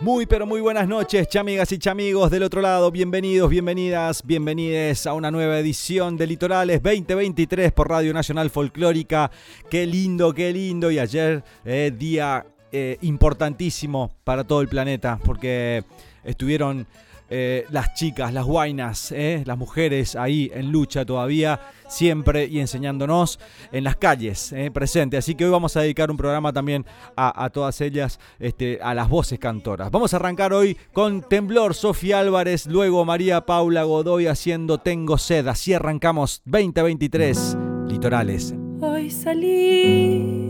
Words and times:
Muy 0.00 0.26
pero 0.26 0.46
muy 0.46 0.60
buenas 0.60 0.86
noches, 0.86 1.26
chamigas 1.26 1.72
y 1.72 1.78
chamigos 1.78 2.30
del 2.30 2.44
otro 2.44 2.60
lado. 2.60 2.92
Bienvenidos, 2.92 3.50
bienvenidas, 3.50 4.24
bienvenides 4.24 5.08
a 5.08 5.12
una 5.12 5.32
nueva 5.32 5.58
edición 5.58 6.16
de 6.16 6.28
Litorales 6.28 6.80
2023 6.80 7.72
por 7.72 7.88
Radio 7.88 8.14
Nacional 8.14 8.48
Folclórica. 8.48 9.28
Qué 9.68 9.86
lindo, 9.86 10.32
qué 10.32 10.52
lindo. 10.52 10.92
Y 10.92 11.00
ayer, 11.00 11.42
eh, 11.64 11.92
día 11.98 12.46
eh, 12.70 12.96
importantísimo 13.00 14.14
para 14.22 14.44
todo 14.44 14.60
el 14.60 14.68
planeta, 14.68 15.18
porque 15.24 15.82
estuvieron 16.22 16.86
eh, 17.30 17.66
las 17.70 17.94
chicas, 17.94 18.32
las 18.32 18.44
guainas, 18.44 19.12
eh, 19.12 19.42
las 19.44 19.58
mujeres 19.58 20.16
ahí 20.16 20.50
en 20.54 20.72
lucha 20.72 21.04
todavía, 21.04 21.60
siempre 21.86 22.46
y 22.46 22.60
enseñándonos 22.60 23.38
en 23.70 23.84
las 23.84 23.96
calles, 23.96 24.52
eh, 24.52 24.70
presente. 24.70 25.16
Así 25.16 25.34
que 25.34 25.44
hoy 25.44 25.50
vamos 25.50 25.76
a 25.76 25.82
dedicar 25.82 26.10
un 26.10 26.16
programa 26.16 26.52
también 26.52 26.86
a, 27.16 27.50
todas 27.50 27.80
ellas, 27.80 28.18
este, 28.38 28.78
a 28.82 28.94
las 28.94 29.08
voces 29.08 29.38
cantoras. 29.38 29.90
Vamos 29.90 30.14
a 30.14 30.16
arrancar 30.16 30.52
hoy 30.52 30.76
con 30.92 31.22
Temblor, 31.22 31.74
Sofía 31.74 32.20
Álvarez, 32.20 32.66
luego 32.66 33.04
María 33.04 33.44
Paula 33.44 33.82
Godoy 33.82 34.26
haciendo 34.26 34.78
Tengo 34.78 35.18
Sed. 35.18 35.46
Así 35.48 35.74
arrancamos 35.74 36.42
2023, 36.46 37.56
Litorales. 37.88 38.54
Hoy 38.80 39.10
salí 39.10 40.48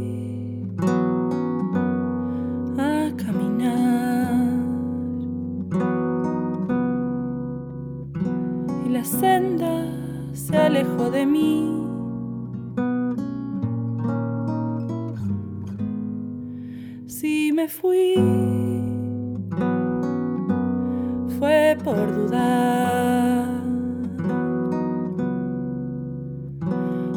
la 8.99 9.05
senda 9.05 9.85
se 10.33 10.57
alejó 10.57 11.09
de 11.09 11.25
mí. 11.25 11.53
Si 17.07 17.53
me 17.53 17.69
fui, 17.69 18.15
fue 21.39 21.79
por 21.85 22.13
dudar. 22.13 23.47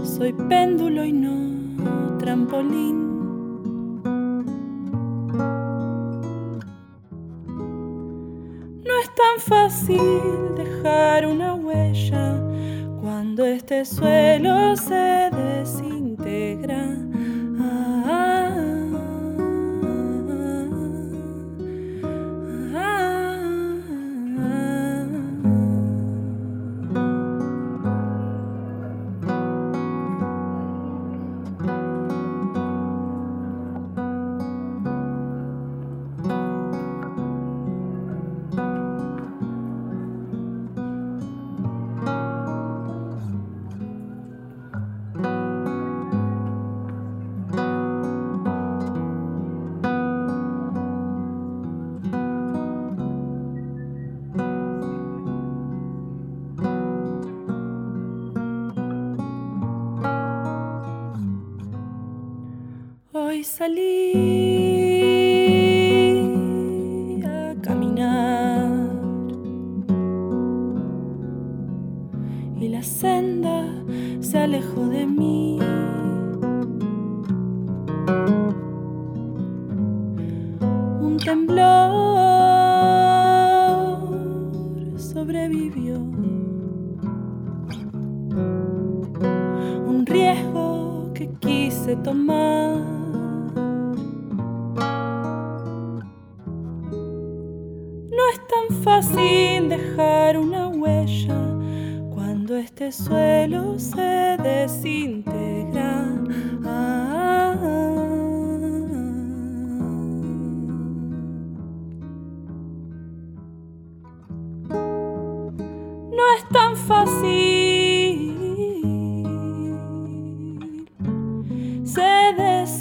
Soy 0.04 0.34
péndulo 0.34 1.04
y 1.04 1.14
no 1.14 2.18
trampolín. 2.20 3.11
Tan 9.10 9.40
fácil 9.40 10.56
dejar 10.56 11.26
una 11.26 11.54
huella 11.56 12.40
cuando 13.02 13.46
este 13.46 13.86
suelo 13.86 14.76
se 14.76 15.30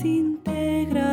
desintegra. 0.01 1.10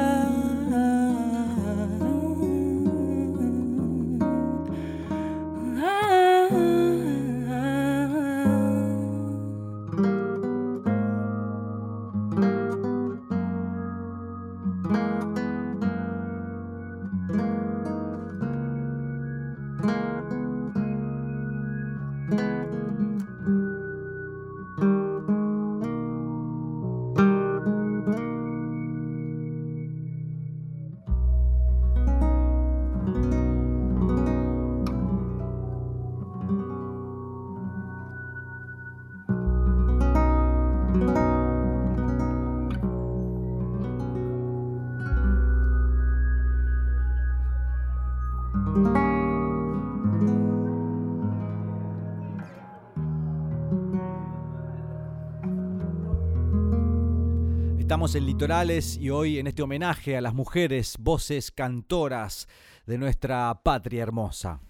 En 58.15 58.25
Litorales 58.25 58.95
y 58.95 59.09
hoy 59.09 59.37
en 59.37 59.47
este 59.47 59.63
homenaje 59.63 60.15
a 60.15 60.21
las 60.21 60.33
mujeres, 60.33 60.95
voces 60.97 61.51
cantoras 61.51 62.47
de 62.85 62.97
nuestra 62.97 63.59
patria 63.63 64.01
hermosa. 64.01 64.61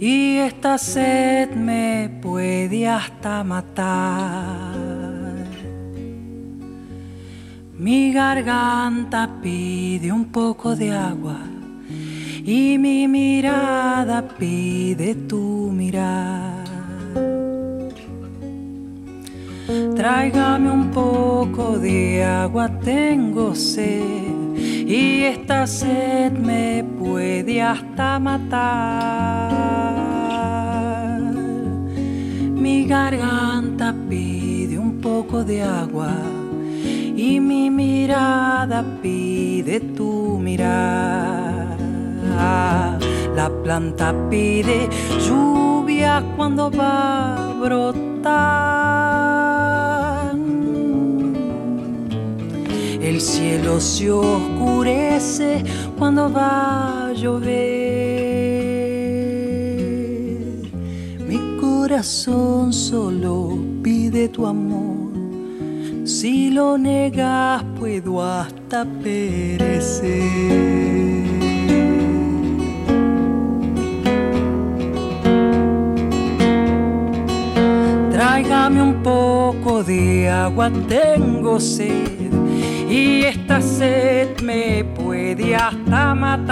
Y 0.00 0.38
esta 0.38 0.76
sed 0.76 1.50
me 1.50 2.10
puede 2.20 2.88
hasta 2.88 3.44
matar. 3.44 4.74
Mi 7.78 8.12
garganta 8.12 9.28
pide 9.40 10.10
un 10.10 10.24
poco 10.26 10.74
de 10.74 10.90
agua 10.90 11.38
y 12.44 12.76
mi 12.76 13.06
mirada 13.06 14.26
pide 14.26 15.14
tu 15.14 15.70
mirar. 15.72 16.64
Tráigame 19.94 20.70
un 20.70 20.90
poco 20.90 21.78
de 21.78 22.24
agua, 22.24 22.68
tengo 22.80 23.54
sed 23.54 24.37
y 24.88 25.24
esta 25.24 25.66
sed 25.66 26.32
me 26.32 26.82
puede 26.98 27.60
hasta 27.60 28.18
matar. 28.18 29.52
Mi 32.54 32.86
garganta 32.86 33.94
pide 34.08 34.78
un 34.78 34.98
poco 35.02 35.44
de 35.44 35.62
agua 35.62 36.14
y 37.14 37.38
mi 37.38 37.70
mirada 37.70 38.82
pide 39.02 39.80
tu 39.80 40.38
mirar. 40.40 41.76
La 43.36 43.50
planta 43.62 44.14
pide 44.30 44.88
lluvia 45.26 46.24
cuando 46.34 46.70
va 46.70 47.50
a 47.50 47.52
brotar. 47.60 49.27
El 53.08 53.22
cielo 53.22 53.80
se 53.80 54.10
oscurece 54.10 55.64
cuando 55.96 56.30
va 56.30 57.06
a 57.06 57.12
llover. 57.14 57.48
Mi 61.26 61.56
corazón 61.58 62.70
solo 62.70 63.56
pide 63.82 64.28
tu 64.28 64.46
amor. 64.46 65.08
Si 66.04 66.50
lo 66.50 66.76
negas 66.76 67.64
puedo 67.80 68.22
hasta 68.22 68.84
perecer. 69.02 70.28
Tráigame 78.12 78.82
un 78.82 79.02
poco 79.02 79.82
de 79.82 80.28
agua, 80.28 80.70
tengo 80.86 81.58
sed 81.58 82.18
y 82.88 83.24
esta 83.24 83.60
sed 83.60 84.40
me 84.40 84.84
puede 84.84 85.54
hasta 85.54 86.14
matar. 86.14 86.48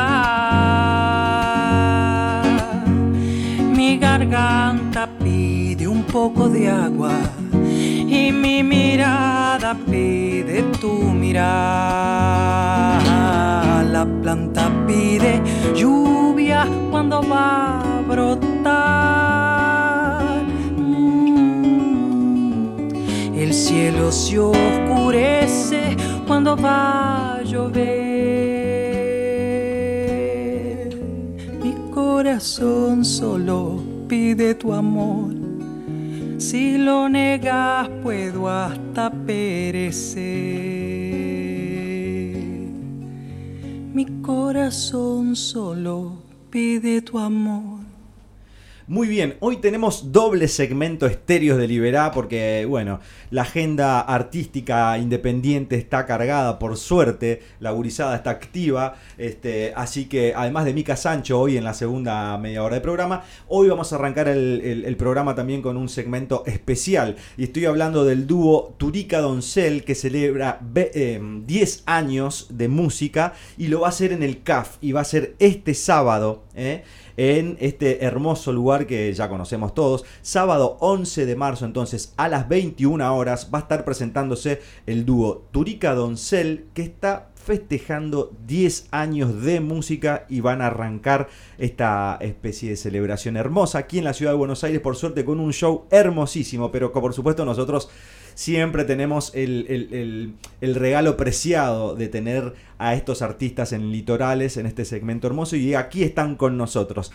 Mi 3.74 3.96
garganta 3.98 5.08
pide 5.22 5.88
un 5.88 6.02
poco 6.02 6.48
de 6.48 6.68
agua 6.68 7.12
y 7.52 8.30
mi 8.32 8.62
mirada 8.62 9.76
pide 9.90 10.62
tu 10.80 10.92
mirada. 10.92 11.42
La 13.90 14.06
planta 14.22 14.70
pide 14.86 15.40
lluvia 15.74 16.68
cuando 16.90 17.22
va 17.26 17.80
a 17.80 18.02
brotar. 18.02 18.66
Mm. 20.76 22.88
El 23.34 23.54
cielo 23.54 24.12
se 24.12 24.38
oscurece 24.38 25.96
cuando 26.26 26.56
va 26.56 27.36
a 27.36 27.42
llover. 27.42 27.86
Mi 31.62 31.72
corazón 31.92 33.04
solo 33.04 33.80
pide 34.08 34.54
tu 34.54 34.72
amor. 34.72 35.34
Si 36.38 36.78
lo 36.78 37.08
negas 37.08 37.88
puedo 38.02 38.48
hasta 38.48 39.10
perecer. 39.10 40.26
Mi 43.94 44.06
corazón 44.22 45.36
solo 45.36 46.18
pide 46.50 47.00
tu 47.02 47.18
amor. 47.18 47.75
Muy 48.88 49.08
bien, 49.08 49.34
hoy 49.40 49.56
tenemos 49.56 50.12
doble 50.12 50.46
segmento 50.46 51.06
estéreos 51.06 51.58
de 51.58 51.66
Liberá 51.66 52.12
porque, 52.12 52.64
bueno, 52.68 53.00
la 53.30 53.42
agenda 53.42 53.98
artística 53.98 54.96
independiente 54.96 55.74
está 55.74 56.06
cargada, 56.06 56.60
por 56.60 56.76
suerte, 56.76 57.42
la 57.58 57.72
gurizada 57.72 58.14
está 58.14 58.30
activa, 58.30 58.94
este, 59.18 59.72
así 59.74 60.04
que 60.04 60.34
además 60.36 60.66
de 60.66 60.72
Mica 60.72 60.94
Sancho 60.94 61.40
hoy 61.40 61.56
en 61.56 61.64
la 61.64 61.74
segunda 61.74 62.38
media 62.38 62.62
hora 62.62 62.76
de 62.76 62.80
programa, 62.80 63.24
hoy 63.48 63.68
vamos 63.68 63.92
a 63.92 63.96
arrancar 63.96 64.28
el, 64.28 64.96
programa 64.96 65.34
también 65.34 65.62
con 65.62 65.76
un 65.76 65.88
segmento 65.88 66.44
especial 66.46 67.16
y 67.36 67.42
estoy 67.42 67.64
hablando 67.64 68.04
del 68.04 68.28
dúo 68.28 68.76
Turica 68.76 69.18
Doncel 69.18 69.82
que 69.82 69.96
celebra 69.96 70.60
10 70.62 70.90
eh, 70.94 71.82
años 71.86 72.46
de 72.50 72.68
música 72.68 73.32
y 73.58 73.66
lo 73.66 73.80
va 73.80 73.88
a 73.88 73.90
hacer 73.90 74.12
en 74.12 74.22
el 74.22 74.44
CAF 74.44 74.76
y 74.80 74.92
va 74.92 75.00
a 75.00 75.04
ser 75.04 75.34
este 75.40 75.74
sábado. 75.74 76.44
¿eh? 76.54 76.84
En 77.16 77.56
este 77.60 78.04
hermoso 78.04 78.52
lugar 78.52 78.86
que 78.86 79.12
ya 79.12 79.28
conocemos 79.28 79.74
todos. 79.74 80.04
Sábado 80.22 80.76
11 80.80 81.26
de 81.26 81.36
marzo 81.36 81.64
entonces 81.64 82.12
a 82.16 82.28
las 82.28 82.48
21 82.48 83.16
horas 83.16 83.50
va 83.52 83.58
a 83.58 83.62
estar 83.62 83.84
presentándose 83.84 84.60
el 84.86 85.04
dúo 85.04 85.44
Turica 85.50 85.94
Doncel 85.94 86.66
que 86.74 86.82
está 86.82 87.30
festejando 87.46 88.32
10 88.46 88.88
años 88.90 89.42
de 89.42 89.60
música 89.60 90.26
y 90.28 90.40
van 90.40 90.60
a 90.60 90.66
arrancar 90.66 91.28
esta 91.58 92.18
especie 92.20 92.70
de 92.70 92.76
celebración 92.76 93.36
hermosa 93.36 93.78
aquí 93.78 93.98
en 93.98 94.04
la 94.04 94.14
ciudad 94.14 94.32
de 94.32 94.38
Buenos 94.38 94.64
Aires, 94.64 94.80
por 94.80 94.96
suerte 94.96 95.24
con 95.24 95.38
un 95.38 95.52
show 95.52 95.84
hermosísimo, 95.90 96.72
pero 96.72 96.92
por 96.92 97.14
supuesto 97.14 97.44
nosotros 97.44 97.88
siempre 98.36 98.84
tenemos 98.84 99.32
el, 99.34 100.34
regalo 100.60 101.16
preciado 101.16 101.96
de 101.96 102.08
tener 102.08 102.54
a 102.78 102.94
estos 102.94 103.22
artistas 103.22 103.72
en 103.72 103.90
litorales 103.90 104.58
en 104.58 104.66
este 104.66 104.84
segmento 104.84 105.26
hermoso 105.26 105.56
y 105.56 105.74
aquí 105.74 106.04
están 106.04 106.36
con 106.36 106.56
nosotros. 106.58 107.12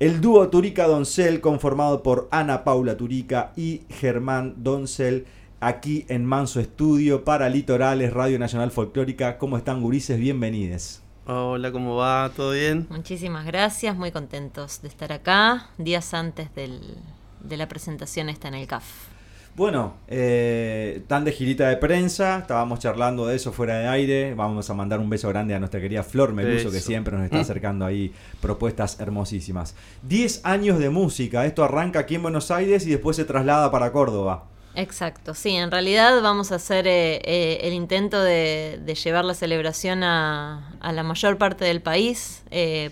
El 0.00 0.20
dúo 0.20 0.48
Turica 0.48 0.86
Doncel 0.86 1.40
conformado 1.42 2.02
por 2.02 2.26
Ana 2.32 2.64
Paula 2.64 2.96
Turica 2.96 3.52
y 3.54 3.82
Germán 3.90 4.54
Doncel 4.56 5.26
aquí 5.60 6.06
en 6.08 6.24
Manso 6.24 6.58
Estudio 6.58 7.22
para 7.22 7.50
Litorales 7.50 8.12
Radio 8.12 8.38
Nacional 8.38 8.70
Folclórica. 8.70 9.36
¿Cómo 9.36 9.58
están 9.58 9.82
gurises? 9.82 10.18
Bienvenidos. 10.18 11.02
Hola, 11.26 11.70
¿cómo 11.70 11.96
va? 11.96 12.32
¿Todo 12.34 12.52
bien? 12.52 12.86
Muchísimas 12.88 13.44
gracias, 13.44 13.94
muy 13.94 14.10
contentos 14.10 14.80
de 14.80 14.88
estar 14.88 15.12
acá, 15.12 15.68
días 15.76 16.14
antes 16.14 16.48
de 16.54 17.56
la 17.56 17.68
presentación 17.68 18.30
esta 18.30 18.48
en 18.48 18.54
el 18.54 18.66
CAF. 18.66 19.11
Bueno, 19.54 19.96
eh, 20.08 21.02
tan 21.08 21.26
de 21.26 21.32
girita 21.32 21.68
de 21.68 21.76
prensa, 21.76 22.38
estábamos 22.38 22.78
charlando 22.78 23.26
de 23.26 23.36
eso 23.36 23.52
fuera 23.52 23.78
de 23.80 23.86
aire. 23.86 24.34
Vamos 24.34 24.70
a 24.70 24.74
mandar 24.74 24.98
un 24.98 25.10
beso 25.10 25.28
grande 25.28 25.54
a 25.54 25.58
nuestra 25.58 25.78
querida 25.78 26.02
Flor 26.02 26.32
Meluso, 26.32 26.70
que 26.70 26.80
siempre 26.80 27.14
nos 27.14 27.24
está 27.24 27.40
acercando 27.40 27.84
ahí 27.84 28.14
propuestas 28.40 28.98
hermosísimas. 28.98 29.74
Diez 30.00 30.40
años 30.44 30.78
de 30.78 30.88
música, 30.88 31.44
esto 31.44 31.64
arranca 31.64 31.98
aquí 31.98 32.14
en 32.14 32.22
Buenos 32.22 32.50
Aires 32.50 32.86
y 32.86 32.90
después 32.90 33.14
se 33.16 33.26
traslada 33.26 33.70
para 33.70 33.92
Córdoba. 33.92 34.44
Exacto, 34.74 35.34
sí, 35.34 35.50
en 35.50 35.70
realidad 35.70 36.22
vamos 36.22 36.50
a 36.50 36.54
hacer 36.54 36.86
eh, 36.86 37.20
eh, 37.22 37.58
el 37.60 37.74
intento 37.74 38.22
de, 38.22 38.80
llevar 39.04 39.26
la 39.26 39.34
celebración 39.34 40.02
a, 40.02 40.78
la 40.80 41.02
mayor 41.02 41.36
parte 41.36 41.66
del 41.66 41.82
país. 41.82 42.42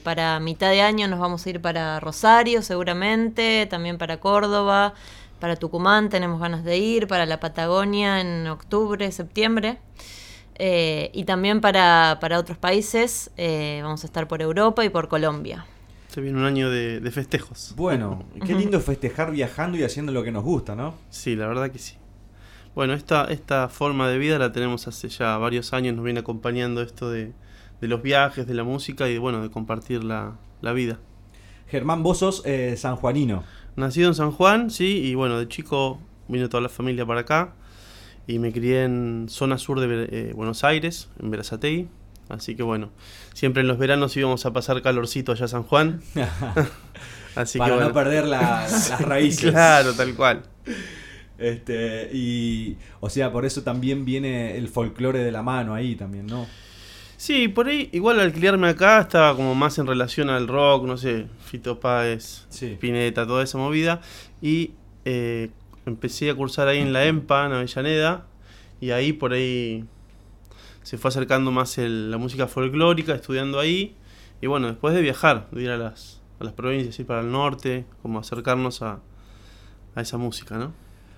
para 0.02 0.38
mitad 0.40 0.68
de 0.68 0.82
año 0.82 1.08
nos 1.08 1.20
vamos 1.20 1.46
a 1.46 1.48
ir 1.48 1.62
para 1.62 1.98
Rosario 2.00 2.60
seguramente, 2.60 3.64
también 3.64 3.96
para 3.96 4.20
Córdoba. 4.20 4.92
Para 5.40 5.56
Tucumán 5.56 6.11
tenemos 6.11 6.40
ganas 6.40 6.62
de 6.64 6.78
ir, 6.78 7.09
para 7.09 7.26
la 7.26 7.40
Patagonia 7.40 8.20
en 8.20 8.47
octubre, 8.47 9.11
septiembre. 9.11 9.78
Eh, 10.62 11.11
y 11.14 11.25
también 11.25 11.62
para, 11.62 12.18
otros 12.38 12.59
países, 12.59 13.30
eh, 13.38 13.80
vamos 13.82 14.04
a 14.04 14.06
estar 14.06 14.28
por 14.28 14.42
Europa 14.42 14.85
y 14.85 14.90
por 14.90 15.09
Colombia. 15.09 15.64
Se 16.09 16.20
viene 16.20 16.38
un 16.38 16.44
año 16.44 16.68
de, 16.68 17.11
festejos. 17.11 17.73
Bueno, 17.76 18.25
qué 18.44 18.54
lindo 18.54 18.78
festejar 18.80 19.30
viajando 19.30 19.78
y 19.78 19.85
haciendo 19.85 20.12
lo 20.12 20.23
que 20.23 20.32
nos 20.32 20.44
gusta, 20.44 20.75
¿no? 20.75 20.94
Sí, 21.09 21.35
la 21.35 21.47
verdad 21.47 21.70
que 21.70 21.78
sí. 21.78 21.94
Bueno, 22.75 22.92
esta, 22.92 23.25
esta 23.25 23.68
forma 23.68 24.09
de 24.09 24.18
vida 24.18 24.38
la 24.38 24.52
tenemos 24.52 24.87
hace 24.87 25.09
ya 25.09 25.38
varios 25.38 25.73
años, 25.73 25.97
nos 25.97 26.04
viene 26.04 26.20
acompañando 26.20 26.82
esto 26.82 27.11
de, 27.11 27.32
los 27.80 28.02
viajes, 28.02 28.47
de 28.47 28.54
la 28.54 28.64
música 28.64 29.09
y 29.09 29.18
bueno, 29.18 29.40
de 29.40 29.50
compartir 29.50 30.04
la, 30.04 30.37
vida. 30.75 30.99
Germán, 31.68 32.02
vos 32.02 32.18
sos 32.18 32.42
eh, 32.44 32.75
sanjuanino. 32.76 33.44
Nacido 33.76 34.08
en 34.08 34.14
San 34.14 34.30
Juan, 34.32 34.70
sí, 34.70 34.98
y 35.04 35.14
bueno, 35.14 35.38
de 35.38 35.48
chico 35.48 36.00
vino 36.28 36.48
toda 36.48 36.62
la 36.62 36.68
familia 36.68 37.06
para 37.06 37.20
acá 37.20 37.54
y 38.26 38.38
me 38.38 38.52
crié 38.52 38.84
en 38.84 39.26
zona 39.28 39.58
sur 39.58 39.80
de 39.80 40.08
eh, 40.10 40.32
Buenos 40.34 40.64
Aires, 40.64 41.08
en 41.20 41.30
Verazatei. 41.30 41.88
Así 42.28 42.54
que 42.54 42.62
bueno, 42.62 42.90
siempre 43.34 43.62
en 43.62 43.68
los 43.68 43.78
veranos 43.78 44.16
íbamos 44.16 44.46
a 44.46 44.52
pasar 44.52 44.80
calorcito 44.82 45.32
allá 45.32 45.46
a 45.46 45.48
San 45.48 45.64
Juan. 45.64 46.00
Así 47.34 47.58
para 47.58 47.76
no 47.76 47.92
perder 47.92 48.24
las 48.26 49.00
raíces. 49.00 49.50
claro, 49.50 49.94
tal 49.94 50.14
cual. 50.14 50.42
Este, 51.38 52.10
y, 52.12 52.76
o 53.00 53.08
sea, 53.08 53.32
por 53.32 53.46
eso 53.46 53.62
también 53.62 54.04
viene 54.04 54.56
el 54.56 54.68
folclore 54.68 55.20
de 55.20 55.32
la 55.32 55.42
mano 55.42 55.74
ahí 55.74 55.96
también, 55.96 56.26
¿no? 56.26 56.46
Sí, 57.20 57.48
por 57.48 57.68
ahí, 57.68 57.90
igual 57.92 58.18
al 58.18 58.28
alquilarme 58.28 58.66
acá 58.70 58.98
estaba 59.02 59.36
como 59.36 59.54
más 59.54 59.78
en 59.78 59.86
relación 59.86 60.30
al 60.30 60.48
rock, 60.48 60.84
no 60.86 60.96
sé, 60.96 61.26
Fito 61.44 61.78
Páez, 61.78 62.46
Sí. 62.48 62.78
Pineta, 62.80 63.26
toda 63.26 63.42
esa 63.42 63.58
movida. 63.58 64.00
Y 64.40 64.70
eh, 65.04 65.50
empecé 65.84 66.30
a 66.30 66.34
cursar 66.34 66.68
ahí 66.68 66.78
en 66.78 66.94
la 66.94 67.04
EMPA, 67.04 67.44
en 67.44 67.52
Avellaneda, 67.52 68.24
y 68.80 68.92
ahí 68.92 69.12
por 69.12 69.34
ahí 69.34 69.84
se 70.82 70.96
fue 70.96 71.10
acercando 71.10 71.50
más 71.50 71.76
el- 71.76 72.10
la 72.10 72.16
música 72.16 72.46
folclórica, 72.46 73.14
estudiando 73.14 73.60
ahí. 73.60 73.94
Y 74.40 74.46
bueno, 74.46 74.68
después 74.68 74.94
de 74.94 75.02
viajar, 75.02 75.46
de 75.50 75.62
ir 75.62 75.70
a 75.70 75.76
las, 75.76 76.22
a 76.40 76.44
las 76.44 76.54
provincias, 76.54 76.98
ir 77.00 77.04
para 77.04 77.20
el 77.20 77.30
norte, 77.30 77.84
como 78.00 78.18
acercarnos 78.18 78.80
a, 78.80 79.00
a 79.94 80.00
esa 80.00 80.16
música, 80.16 80.56
¿no? 80.56 80.72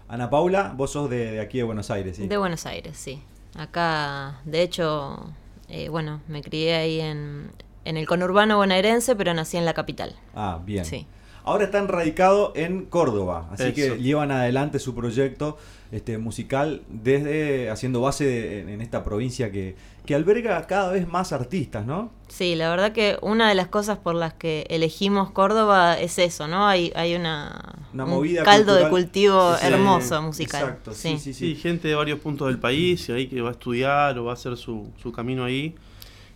Ana 0.09 0.28
Paula, 0.30 0.73
vos 0.76 0.90
sos 0.90 1.09
de, 1.09 1.30
de 1.30 1.40
aquí 1.40 1.59
de 1.59 1.62
Buenos 1.64 1.92
Aires, 1.92 2.16
¿sí? 2.16 2.26
De 2.26 2.37
Buenos 2.38 2.66
Aires, 2.66 2.97
sí. 2.97 3.23
Acá, 3.56 4.40
de 4.44 4.62
hecho, 4.62 5.32
eh, 5.73 5.88
bueno, 5.88 6.21
me 6.29 6.43
crié 6.43 6.75
ahí 6.75 7.00
en, 7.00 7.50
en 7.85 7.97
el 7.97 8.07
conurbano 8.07 8.59
bonaerense, 8.59 9.17
pero 9.17 9.33
nací 9.35 9.57
en 9.57 9.64
la 9.64 9.73
capital. 9.75 10.14
Ah, 10.35 10.61
bien. 10.64 10.85
Sí. 10.85 11.07
Ahora 11.44 11.64
están 11.64 11.88
radicados 11.88 12.52
en 12.54 12.84
Córdoba, 12.84 13.49
así 13.52 13.64
Eso. 13.64 13.75
que 13.75 13.99
llevan 14.02 14.30
adelante 14.30 14.78
su 14.78 14.94
proyecto 14.94 15.58
este, 15.90 16.16
musical 16.16 16.82
desde 16.88 17.68
haciendo 17.68 18.00
base 18.00 18.25
de- 18.25 18.61
en, 18.61 18.68
en 18.68 18.80
esta 18.80 19.02
provincia 19.04 19.50
que, 19.50 19.75
que 20.06 20.14
alberga 20.14 20.64
cada 20.66 20.92
vez 20.92 21.06
más 21.08 21.32
artistas, 21.32 21.84
¿no? 21.84 22.11
Sí, 22.28 22.54
la 22.54 22.70
verdad 22.70 22.92
que 22.92 23.18
una 23.22 23.49
de 23.49 23.54
las 23.56 23.66
cosas 23.68 23.99
por 23.99 24.14
las 24.14 24.32
que 24.34 24.66
elegimos 24.70 25.30
Córdoba 25.32 25.99
es 25.99 26.18
eso, 26.18 26.46
¿no? 26.46 26.66
Hay, 26.66 26.92
hay 26.94 27.14
una, 27.16 27.75
Una 27.92 28.04
un 28.04 28.11
movida 28.11 28.44
caldo 28.44 28.75
de 28.75 28.88
cultivo 28.88 29.54
Sí, 29.56 29.66
hermoso 29.66 30.22
musical. 30.22 30.62
Exacto, 30.62 30.94
sí, 30.94 31.18
sí, 31.18 31.34
sí. 31.34 31.54
Sí, 31.54 31.61
gente 31.61 31.88
de 31.88 31.94
varios 31.96 32.20
puntos 32.20 32.46
del 32.49 32.58
país, 32.61 33.08
y 33.08 33.12
ahí 33.12 33.26
que 33.26 33.40
va 33.42 33.49
a 33.50 33.52
estudiar 33.52 34.16
o 34.18 34.25
va 34.25 34.30
a 34.30 34.34
hacer 34.34 34.56
su, 34.56 34.88
su 35.02 35.11
camino 35.12 35.44
ahí. 35.44 35.75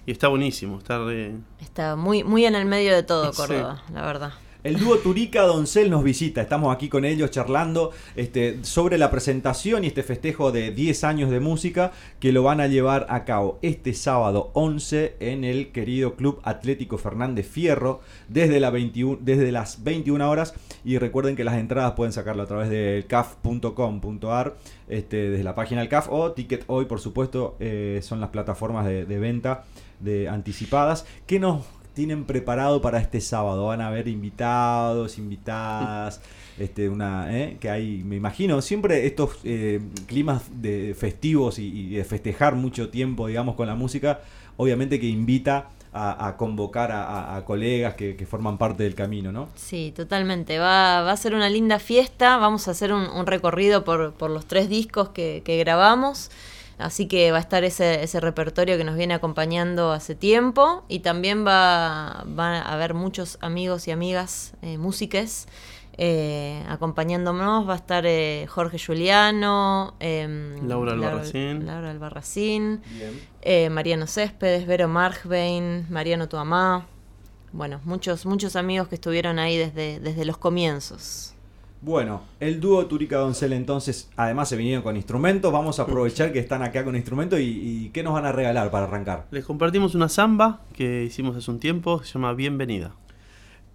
Y 0.05 0.11
está 0.13 0.29
buenísimo, 0.29 0.79
está 0.79 0.99
re... 1.05 1.33
Está 1.61 1.97
muy, 1.97 2.23
muy 2.25 2.45
en 2.45 2.55
el 2.57 2.65
medio 2.67 2.95
de 2.95 3.03
todo 3.03 3.33
Sí. 3.33 3.37
Córdoba, 3.37 3.83
la 3.93 4.03
verdad. 4.05 4.33
El 4.67 4.81
dúo 4.81 4.99
Turica 4.99 5.43
Doncel 5.43 5.91
nos 5.91 6.03
visita, 6.03 6.43
estamos 6.43 6.75
aquí 6.75 6.89
con 6.89 7.05
ellos 7.05 7.31
charlando 7.31 7.93
este, 8.17 8.65
sobre 8.65 8.99
la 8.99 9.13
presentación 9.13 9.85
y 9.85 9.87
este 9.87 10.03
festejo 10.03 10.51
de 10.51 10.73
10 10.73 11.05
años 11.05 11.31
de 11.31 11.39
música 11.39 11.93
que 12.19 12.33
lo 12.33 12.43
van 12.43 12.61
a 12.61 12.67
llevar 12.67 13.07
a 13.09 13.25
cabo 13.25 13.61
este 13.63 13.95
sábado 13.95 14.51
11 14.55 15.19
en 15.21 15.45
el 15.45 15.71
querido 15.71 16.17
Club 16.17 16.41
Atlético 16.43 16.99
Fernández 16.99 17.49
Fierro 17.49 18.01
desde, 18.27 18.59
la 18.59 18.71
21, 18.71 19.21
desde 19.21 19.53
las 19.53 19.85
21 19.85 20.29
horas. 20.29 20.53
Y 20.85 20.99
recuerden 20.99 21.37
que 21.37 21.45
las 21.45 21.59
entradas 21.59 21.93
pueden 21.93 22.13
sacarlo 22.13 22.43
a 22.43 22.47
través 22.47 22.69
del 22.69 23.07
caf.com.ar 23.07 24.57
este, 24.89 25.31
desde 25.31 25.45
la 25.45 25.55
página 25.55 25.81
del 25.81 25.89
CAF 25.89 26.09
o 26.11 26.33
Ticket 26.33 26.65
Hoy 26.69 26.85
por 26.85 27.01
supuesto 27.01 27.57
eh, 27.59 28.01
son 28.03 28.21
las 28.21 28.31
plataformas 28.31 28.87
de, 28.87 29.05
venta 29.05 29.65
de 29.99 30.29
anticipadas 30.29 31.07
que 31.27 31.41
nos 31.41 31.65
tienen 31.97 32.27
preparado 32.27 32.81
para 32.81 33.01
este 33.01 33.21
sábado? 33.21 33.67
¿Van 33.67 33.81
a 33.81 33.89
haber 33.89 34.07
invitados, 34.07 35.19
invitadas? 35.19 36.21
Este, 36.59 36.89
una, 36.89 37.37
¿eh? 37.39 37.59
que 37.61 37.69
hay, 37.69 38.03
me 38.03 38.17
imagino, 38.17 38.63
siempre 38.63 39.05
estos 39.07 39.37
eh, 39.45 39.79
climas 40.07 40.45
de 40.63 40.97
festivos 40.99 41.59
y, 41.59 41.67
y 41.67 41.91
de 41.97 42.05
festejar 42.05 42.55
mucho 42.55 42.89
tiempo, 42.89 43.27
digamos, 43.27 43.57
con 43.57 43.67
la 43.67 43.75
música, 43.75 44.21
obviamente 44.57 44.99
que 44.99 45.05
invita 45.07 45.69
a, 45.93 46.27
a 46.29 46.37
convocar 46.39 46.93
a, 46.93 47.05
a- 47.05 47.37
a 47.37 47.45
colegas 47.45 47.93
que, 47.95 48.17
que 48.17 48.25
forman 48.25 48.57
parte 48.57 48.85
del 48.85 48.95
camino, 48.95 49.33
¿no? 49.33 49.51
Sí, 49.55 49.93
totalmente. 49.95 50.59
Va, 50.59 51.03
va 51.03 51.13
a 51.13 51.17
ser 51.19 51.35
una 51.35 51.51
linda 51.51 51.79
fiesta. 51.79 52.39
Vamos 52.39 52.69
a 52.69 52.71
hacer 52.71 52.91
un, 52.91 53.03
un 53.03 53.27
recorrido 53.27 53.85
por, 53.85 54.15
por 54.15 54.31
los 54.31 54.47
tres 54.47 54.71
discos 54.71 55.11
que, 55.11 55.43
que 55.45 55.59
grabamos. 55.59 56.31
Así 56.79 57.09
que 57.09 57.33
va 57.33 57.39
a 57.39 57.41
estar 57.41 57.65
ese, 57.65 58.03
ese 58.03 58.21
repertorio 58.21 58.77
que 58.77 58.85
nos 58.85 58.97
viene 58.97 59.15
acompañando 59.15 59.93
hace 59.93 60.15
tiempo. 60.15 60.85
Y 60.89 61.01
también 61.01 61.47
va, 61.47 62.25
va 62.39 62.59
a 62.59 62.73
haber 62.75 62.95
muchos 62.95 63.39
amigos 63.41 63.89
y 63.89 63.93
amigas 63.93 64.55
eh, 64.63 64.77
músiques 64.77 65.47
eh, 65.99 66.63
acompañándonos. 66.69 67.69
Va 67.69 67.75
a 67.75 67.77
estar 67.77 68.05
eh, 68.07 68.47
Jorge 68.49 68.79
Juliano, 68.79 69.95
em, 70.01 70.67
Laura 70.69 70.93
Albarracín. 70.93 71.67
Laura 71.67 71.91
Albarracín, 71.91 72.83
eh, 73.43 73.71
Mariano 73.71 74.07
Céspedes, 74.07 74.67
Vero 74.67 74.89
Margbein, 74.89 75.87
Mariano 75.89 76.29
Tuamá. 76.29 76.87
Bueno, 77.53 77.81
muchos, 77.85 78.27
muchos 78.27 78.57
amigos 78.57 78.89
que 78.89 78.97
estuvieron 78.97 79.39
ahí 79.39 79.57
desde, 79.57 80.01
desde 80.01 80.27
los 80.27 80.37
comienzos. 80.37 81.36
Bueno, 81.83 82.23
el 82.41 82.61
dúo 82.61 82.87
Turica 82.87 83.19
Doncel 83.19 83.53
entonces, 83.53 84.11
además 84.17 84.49
se 84.49 84.57
vinieron 84.57 84.83
con 84.83 84.97
instrumentos, 84.97 85.53
vamos 85.53 85.79
a 85.79 85.83
aprovechar 85.83 86.33
que 86.33 86.39
están 86.39 86.63
acá 86.63 86.85
con 86.85 86.97
instrumentos 86.97 87.39
y, 87.39 87.45
y 87.45 87.91
¿qué 87.91 88.03
nos 88.03 88.15
van 88.15 88.25
a 88.25 88.33
regalar 88.33 88.71
para 88.71 88.87
arrancar? 88.87 89.27
Les 89.31 89.45
compartimos 89.45 89.95
una 89.95 90.09
samba 90.09 90.63
que 90.73 91.05
hicimos 91.05 91.37
hace 91.37 91.51
un 91.51 91.61
tiempo, 91.61 92.03
se 92.03 92.15
llama 92.15 92.33
Bienvenida. 92.33 92.95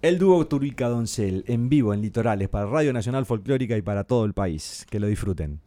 El 0.02 0.18
dúo 0.18 0.44
Turica 0.48 0.88
Doncel 0.88 1.44
en 1.46 1.68
vivo 1.68 1.94
en 1.94 2.02
Litorales 2.02 2.48
para 2.48 2.66
Radio 2.66 2.92
Nacional 2.92 3.24
Folclórica 3.24 3.76
y 3.76 3.82
para 3.82 4.02
todo 4.02 4.24
el 4.24 4.34
país. 4.34 4.84
Que 4.90 4.98
lo 4.98 5.06
disfruten. 5.06 5.60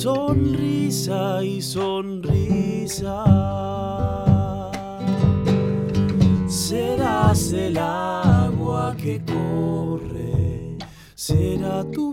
Sonrisa 0.00 1.44
y 1.44 1.60
sonrisa. 1.60 3.22
Serás 6.48 7.52
el 7.52 7.76
agua 7.76 8.96
que 8.96 9.20
corre, 9.22 10.78
será 11.14 11.84
tu 11.90 12.09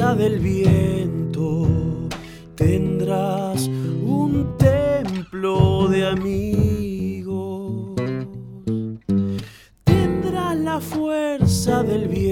del 0.00 0.38
viento, 0.38 1.68
tendrás 2.54 3.68
un 3.68 4.56
templo 4.56 5.88
de 5.88 6.06
amigos. 6.06 7.94
Tendrás 9.84 10.56
la 10.56 10.80
fuerza 10.80 11.82
del 11.82 12.08
viento, 12.08 12.29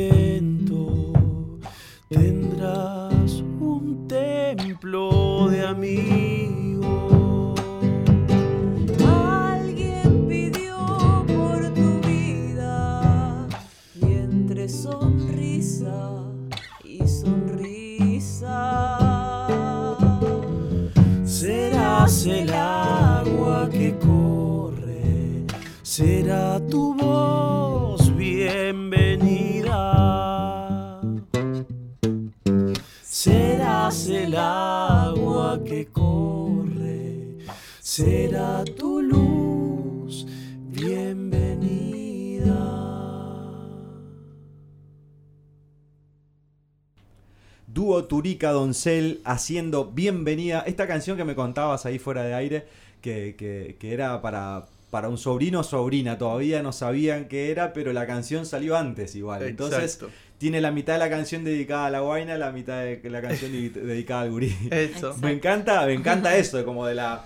Turica 48.07 48.51
Doncel 48.53 49.21
haciendo 49.25 49.87
bienvenida. 49.87 50.65
Esta 50.67 50.87
canción 50.87 51.17
que 51.17 51.25
me 51.25 51.35
contabas 51.35 51.87
ahí 51.87 51.99
fuera 51.99 52.23
de 52.23 52.35
aire, 52.35 52.67
que, 53.01 53.35
que- 53.37 53.77
que 53.79 53.93
era 53.93 54.21
para, 54.23 54.67
para 54.91 55.09
un 55.09 55.19
sobrino 55.19 55.61
o 55.61 55.65
sobrina, 55.65 56.19
todavía 56.19 56.63
no 56.63 56.73
sabían 56.73 57.27
qué 57.29 57.51
era, 57.51 57.73
pero 57.73 57.93
la 57.93 58.07
canción 58.07 58.47
salió 58.47 58.77
antes 58.77 59.15
igual. 59.15 59.43
Entonces 59.43 59.95
Exacto. 59.97 60.11
tiene 60.39 60.61
la 60.61 60.71
mitad 60.71 60.95
de 60.95 60.99
la 61.01 61.11
canción 61.11 61.45
dedicada 61.45 61.87
a 61.87 61.91
la 61.91 62.01
guaina, 62.01 62.39
la 62.39 62.53
mitad 62.53 62.79
de 62.83 63.01
la 63.11 63.21
canción 63.21 63.53
de- 63.53 63.69
dedicada 63.83 64.23
al 64.23 64.31
gurí. 64.31 64.55
Eso. 64.71 65.15
Me 65.21 65.33
encanta, 65.33 65.85
me 65.87 65.93
encanta 65.95 66.37
eso, 66.37 66.65
como 66.65 66.87
de 66.87 66.95
la, 66.95 67.25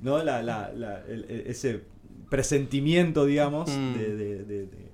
¿no? 0.00 0.22
La, 0.22 0.42
la- 0.42 0.72
la- 0.74 1.02
el- 1.08 1.24
el- 1.28 1.44
ese 1.46 1.80
presentimiento, 2.30 3.24
digamos, 3.24 3.70
Mm. 3.70 3.94
de, 3.94 4.16
de- 4.16 4.44
de- 4.44 4.66
de 4.66 4.86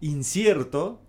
incierto 0.00 1.00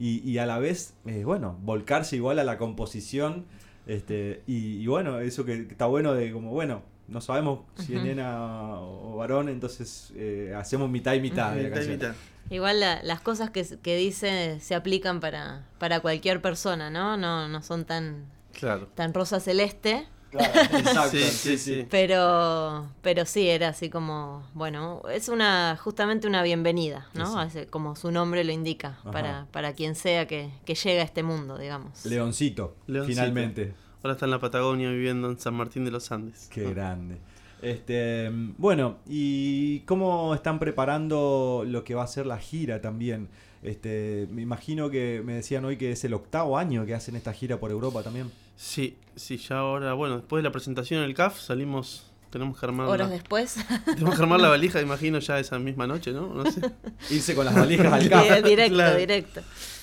y, 0.00 0.28
y 0.28 0.38
a 0.38 0.46
la 0.46 0.58
vez, 0.58 0.94
eh, 1.06 1.22
bueno, 1.24 1.56
volcarse 1.62 2.16
igual 2.16 2.40
a 2.40 2.44
la 2.44 2.58
composición. 2.58 3.44
Este, 3.86 4.42
y, 4.46 4.78
y 4.82 4.86
bueno, 4.88 5.20
eso 5.20 5.44
que 5.44 5.54
está 5.70 5.86
bueno 5.86 6.12
de 6.14 6.32
como, 6.32 6.50
bueno, 6.50 6.82
no 7.08 7.20
sabemos 7.20 7.60
si 7.76 7.94
es 7.96 8.02
nena 8.02 8.80
o, 8.80 9.16
varón, 9.16 9.48
entonces 9.48 10.12
eh, 10.16 10.54
hacemos 10.56 10.88
mitad 10.90 11.14
y 11.14 11.20
mitad 11.20 11.52
de 11.54 11.62
la 11.64 11.68
Mitad 11.68 11.82
y 11.82 11.86
canción. 11.86 11.94
mitad. 11.96 12.14
Igual 12.50 12.80
la- 12.80 13.02
las 13.02 13.20
cosas 13.20 13.50
que, 13.50 13.64
que 13.82 13.96
dice 13.96 14.58
se 14.60 14.74
aplican 14.74 15.20
para, 15.20 15.66
para 15.78 16.00
cualquier 16.00 16.40
persona, 16.40 16.90
¿no? 16.90 17.16
No, 17.16 17.48
no 17.48 17.62
son 17.62 17.84
tan, 17.84 18.24
Claro. 18.52 18.88
tan 18.94 19.12
rosa 19.14 19.38
celeste. 19.40 20.06
Claro, 20.30 20.52
exacto, 20.78 21.16
Sí, 21.18 21.58
sí. 21.58 21.86
Pero, 21.90 22.86
pero 23.02 23.24
sí, 23.26 23.48
era 23.48 23.68
así 23.68 23.90
como, 23.90 24.44
bueno, 24.54 25.02
es 25.12 25.28
una, 25.28 25.76
justamente 25.76 26.26
una 26.28 26.42
bienvenida, 26.42 27.08
¿no? 27.14 27.26
Sí, 27.32 27.38
Hace- 27.38 27.66
Como 27.66 27.96
su 27.96 28.10
nombre 28.12 28.44
lo 28.44 28.52
indica, 28.52 28.98
Ajá. 29.00 29.10
para, 29.10 29.46
para 29.50 29.72
quien 29.74 29.94
sea 29.94 30.26
que, 30.26 30.50
que 30.64 30.74
llegue 30.74 31.00
a 31.00 31.04
este 31.04 31.22
mundo, 31.22 31.58
digamos. 31.58 32.04
Leoncito, 32.06 32.76
Leoncito. 32.86 33.14
finalmente. 33.20 33.74
Ahora 34.02 34.12
está 34.14 34.24
en 34.26 34.30
la 34.30 34.38
Patagonia 34.40 34.88
viviendo 34.90 35.28
en 35.30 35.38
San 35.38 35.54
Martín 35.54 35.84
de 35.84 35.90
los 35.90 36.10
Andes. 36.12 36.48
Qué 36.52 36.70
grande. 36.72 37.18
Este, 37.60 38.30
bueno, 38.56 38.96
¿y 39.06 39.80
cómo 39.80 40.34
están 40.34 40.58
preparando 40.58 41.64
lo 41.66 41.84
que 41.84 41.94
va 41.94 42.04
a 42.04 42.06
ser 42.06 42.24
la 42.24 42.38
gira 42.38 42.80
también? 42.80 43.28
Este, 43.62 44.26
me 44.30 44.40
imagino 44.40 44.88
que 44.88 45.20
me 45.22 45.34
decían 45.34 45.66
hoy 45.66 45.76
que 45.76 45.92
es 45.92 46.02
el 46.04 46.14
octavo 46.14 46.56
año 46.56 46.86
que 46.86 46.94
hacen 46.94 47.16
esta 47.16 47.34
gira 47.34 47.58
por 47.60 47.70
Europa 47.70 48.02
también. 48.02 48.30
Sí, 48.62 48.98
sí, 49.16 49.38
ya 49.38 49.58
ahora, 49.60 49.94
bueno, 49.94 50.16
después 50.18 50.42
de 50.42 50.48
la 50.48 50.52
presentación 50.52 51.00
en 51.02 51.06
el 51.08 51.14
CAF 51.14 51.40
salimos, 51.40 52.04
tenemos 52.28 52.60
que 52.60 52.66
armar, 52.66 52.88
Horas 52.88 53.08
la, 53.08 53.14
después. 53.14 53.56
tenemos 53.86 54.14
que 54.16 54.20
armar 54.22 54.38
la 54.38 54.48
valija, 54.48 54.82
imagino, 54.82 55.18
ya 55.18 55.38
esa 55.38 55.58
misma 55.58 55.86
noche, 55.86 56.12
¿no? 56.12 56.26
No 56.34 56.44
sé. 56.50 56.60
Irse 57.10 57.34
con 57.34 57.46
las 57.46 57.54
valijas 57.54 57.90
al 57.90 58.08
CAF. 58.10 58.42
directo, 58.44 58.74
Claro. 58.74 58.98
directo. 58.98 59.40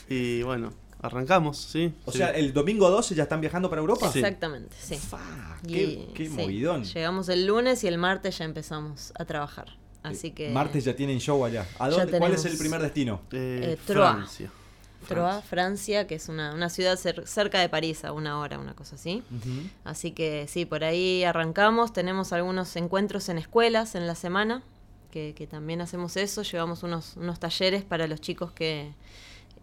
Y 0.10 0.44
bueno, 0.44 0.72
arrancamos, 1.02 1.58
¿sí? 1.58 1.92
O 2.06 2.12
sí. 2.12 2.20
sea, 2.20 2.30
el 2.30 2.54
domingo 2.54 2.88
12 2.92 3.16
ya 3.16 3.24
están 3.24 3.42
viajando 3.42 3.68
para 3.68 3.82
Europa. 3.82 4.12
Sí. 4.12 4.20
Exactamente, 4.20 4.76
sí. 4.80 5.00
Y- 5.66 6.14
qué, 6.14 6.28
sí, 6.28 6.30
movidón. 6.30 6.84
Llegamos 6.84 7.30
el 7.30 7.48
lunes 7.48 7.84
y 7.84 7.88
el 7.88 7.98
martes 7.98 8.38
ya 8.38 8.46
empezamos 8.46 9.12
a 9.18 9.26
trabajar. 9.26 9.76
Así 10.04 10.32
que. 10.32 10.50
Eh, 10.52 10.54
Martes 10.54 10.86
ya 10.86 10.96
tienen 10.96 11.20
show 11.20 11.44
allá. 11.44 11.66
¿A 11.80 11.90
Ya 11.90 11.98
dónde, 11.98 12.20
¿Cuál 12.20 12.34
es 12.34 12.46
el 12.46 12.58
primer 12.60 12.80
destino? 12.80 13.22
Eh, 13.32 13.74
eh. 13.74 13.78
Francia. 13.84 14.52
Troyes, 15.08 15.46
Francia, 15.46 16.08
que 16.08 16.16
es 16.16 16.30
una, 16.30 16.54
una 16.54 16.70
ciudad 16.70 16.98
cer- 16.98 17.26
cerca 17.26 17.60
de 17.60 17.70
París, 17.70 18.04
a 18.06 18.12
una 18.12 18.40
hora, 18.40 18.60
una 18.60 18.74
cosa 18.76 18.96
así. 18.96 19.24
Así 19.84 20.12
que 20.12 20.48
sí, 20.48 20.66
por 20.66 20.84
ahí 20.84 21.24
arrancamos. 21.24 21.94
Tenemos 21.94 22.34
algunos 22.34 22.76
encuentros 22.76 23.30
en 23.30 23.38
escuelas 23.38 23.96
en 23.96 24.06
la 24.08 24.16
semana, 24.16 24.62
que, 25.12 25.34
que 25.36 25.48
también 25.48 25.82
hacemos 25.82 26.18
eso. 26.18 26.42
Llevamos 26.44 26.84
unos, 26.84 27.16
unos 27.18 27.40
talleres 27.40 27.84
para 27.84 28.08
los 28.08 28.20
chicos 28.22 28.52
que 28.52 28.94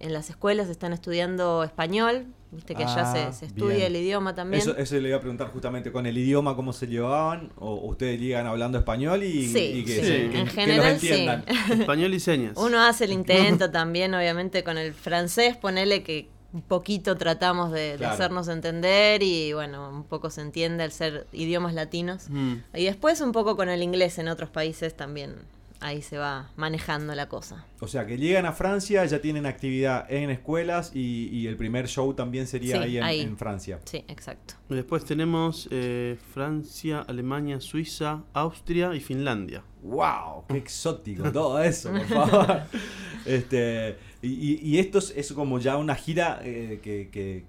en 0.04 0.12
las 0.12 0.30
escuelas 0.30 0.68
están 0.68 0.92
estudiando 0.92 1.64
español. 1.64 2.26
Viste 2.52 2.76
que 2.76 2.84
allá 2.84 3.02
Ah, 3.10 3.32
se, 3.32 3.38
se 3.40 3.46
estudia 3.46 3.74
bien. 3.76 3.86
el 3.88 3.96
idioma 3.96 4.34
también. 4.36 4.62
Eso, 4.62 4.76
eso 4.76 4.94
le 5.00 5.08
iba 5.08 5.16
a 5.16 5.20
preguntar 5.20 5.48
justamente 5.48 5.90
con 5.90 6.06
el 6.06 6.16
idioma, 6.16 6.54
cómo 6.54 6.72
se 6.72 6.86
llevaban, 6.86 7.50
o 7.56 7.74
ustedes 7.88 8.20
llegan 8.20 8.46
hablando 8.46 8.78
español 8.78 9.24
y, 9.24 9.48
Sí, 9.48 9.58
y 9.58 9.84
que, 9.84 9.92
sí, 9.96 10.06
se- 10.06 10.24
en 10.26 10.30
que- 10.30 10.36
que 10.38 10.44
los 10.44 10.52
general, 10.54 11.00
sí. 11.00 11.08
entiendan. 11.08 11.44
Español 11.80 12.14
y 12.14 12.20
señas. 12.20 12.56
Uno 12.56 12.80
hace 12.80 13.06
el 13.06 13.12
intento 13.58 13.70
también, 13.72 14.14
obviamente, 14.14 14.62
con 14.62 14.78
el 14.78 14.92
francés, 14.94 15.56
ponele 15.56 16.04
que 16.04 16.28
un 16.52 16.62
poquito 16.62 17.16
tratamos 17.16 17.72
de, 17.72 17.92
de 17.92 17.96
Claro. 17.98 18.14
hacernos 18.14 18.46
entender 18.46 19.24
y 19.24 19.52
bueno, 19.52 19.90
un 19.90 20.04
poco 20.04 20.30
se 20.30 20.40
entiende 20.40 20.84
al 20.84 20.92
ser 20.92 21.26
idiomas 21.32 21.74
latinos. 21.74 22.26
Mm. 22.30 22.54
Y 22.74 22.84
después 22.84 23.20
un 23.20 23.32
poco 23.32 23.56
con 23.56 23.68
el 23.68 23.82
inglés 23.82 24.18
en 24.20 24.28
otros 24.28 24.50
países 24.50 24.94
también, 24.96 25.34
ahí 25.84 26.02
se 26.02 26.16
va 26.18 26.50
manejando 26.56 27.14
la 27.14 27.28
cosa. 27.28 27.66
O 27.80 27.86
sea, 27.86 28.06
que 28.06 28.16
llegan 28.16 28.46
a 28.46 28.52
Francia, 28.52 29.04
ya 29.04 29.20
tienen 29.20 29.46
actividad 29.46 30.10
en 30.10 30.30
escuelas 30.30 30.92
y, 30.94 31.28
y 31.30 31.46
el 31.46 31.56
primer 31.56 31.86
show 31.88 32.14
también 32.14 32.46
sería 32.46 32.76
Sí, 32.78 32.82
ahí, 32.82 32.96
en, 32.98 33.02
ahí. 33.04 33.20
en 33.20 33.36
Francia. 33.36 33.78
Sí, 33.84 34.04
exacto. 34.08 34.54
Y 34.70 34.74
después 34.74 35.04
tenemos 35.04 35.68
eh, 35.70 36.16
Francia, 36.32 37.00
Alemania, 37.06 37.60
Suiza, 37.60 38.22
Austria 38.32 38.94
y 38.94 39.00
Finlandia. 39.00 39.62
¡Wow! 39.82 40.44
¡Qué 40.48 40.56
exótico 40.56 41.30
todo 41.30 41.62
eso, 41.62 41.90
por 41.90 42.04
favor! 42.06 42.62
este, 43.26 43.96
y, 44.22 44.28
y- 44.28 44.60
y 44.62 44.78
esto 44.78 44.98
es, 44.98 45.12
es 45.16 45.32
como 45.32 45.58
ya 45.58 45.76
una 45.76 45.94
gira 45.94 46.40
eh, 46.42 46.80
que, 46.82 47.08
que- 47.10 47.44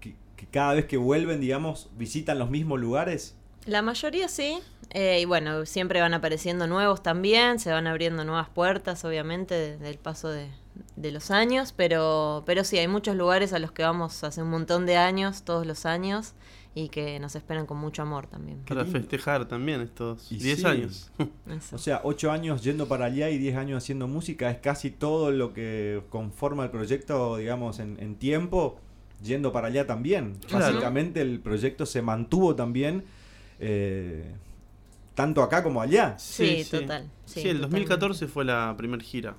que- 0.00 0.14
que 0.36 0.46
cada 0.46 0.74
vez 0.74 0.86
que 0.86 0.96
vuelven, 0.96 1.40
digamos, 1.40 1.90
visitan 1.96 2.38
los 2.38 2.50
mismos 2.50 2.80
lugares. 2.80 3.36
La 3.66 3.82
mayoría 3.82 4.28
sí, 4.28 4.58
eh, 4.90 5.20
y 5.20 5.24
bueno, 5.24 5.64
siempre 5.66 6.00
van 6.00 6.14
apareciendo 6.14 6.66
nuevos 6.66 7.02
también, 7.02 7.58
se 7.58 7.70
van 7.70 7.86
abriendo 7.86 8.24
nuevas 8.24 8.48
puertas, 8.48 9.04
obviamente, 9.04 9.54
de- 9.54 9.76
del 9.78 9.98
paso 9.98 10.28
de, 10.28 10.48
de 10.96 11.12
los 11.12 11.30
años, 11.30 11.72
pero, 11.76 12.42
pero 12.44 12.64
sí, 12.64 12.78
hay 12.78 12.88
muchos 12.88 13.14
lugares 13.16 13.52
a 13.52 13.58
los 13.58 13.70
que 13.72 13.82
vamos 13.84 14.24
hace 14.24 14.42
un 14.42 14.50
montón 14.50 14.84
de 14.86 14.96
años, 14.96 15.42
todos 15.44 15.64
los 15.66 15.86
años, 15.86 16.32
y 16.74 16.88
que 16.88 17.20
nos 17.20 17.36
esperan 17.36 17.66
con 17.66 17.76
mucho 17.76 18.02
amor 18.02 18.26
también. 18.26 18.58
Para 18.66 18.84
festejar 18.86 19.46
también 19.46 19.82
estos 19.82 20.32
Y 20.32 20.38
10 20.38 20.58
sí. 20.58 20.66
años. 20.66 21.10
Eso. 21.46 21.76
O 21.76 21.78
sea, 21.78 22.00
ocho 22.02 22.32
años 22.32 22.64
yendo 22.64 22.88
para 22.88 23.04
allá 23.04 23.28
y 23.28 23.36
10 23.38 23.56
años 23.58 23.82
haciendo 23.84 24.08
música 24.08 24.50
es 24.50 24.56
casi 24.58 24.90
todo 24.90 25.30
lo 25.30 25.52
que 25.52 26.02
conforma 26.08 26.64
el 26.64 26.70
proyecto, 26.70 27.36
digamos, 27.36 27.78
en, 27.78 27.98
en 28.00 28.16
tiempo, 28.16 28.78
yendo 29.22 29.52
para 29.52 29.68
allá 29.68 29.86
también. 29.86 30.38
Claro. 30.48 30.64
Básicamente 30.64 31.20
el 31.20 31.40
proyecto 31.40 31.84
se 31.86 32.00
mantuvo 32.02 32.56
también 32.56 33.04
eh, 33.64 34.24
tanto 35.14 35.42
acá 35.42 35.62
como 35.62 35.80
allá. 35.80 36.18
Sí, 36.18 36.66
total. 36.70 37.08
Sí, 37.24 37.48
el 37.48 37.60
2014 37.60 38.26
fue 38.26 38.44
la 38.44 38.74
primera 38.76 39.02
gira. 39.02 39.36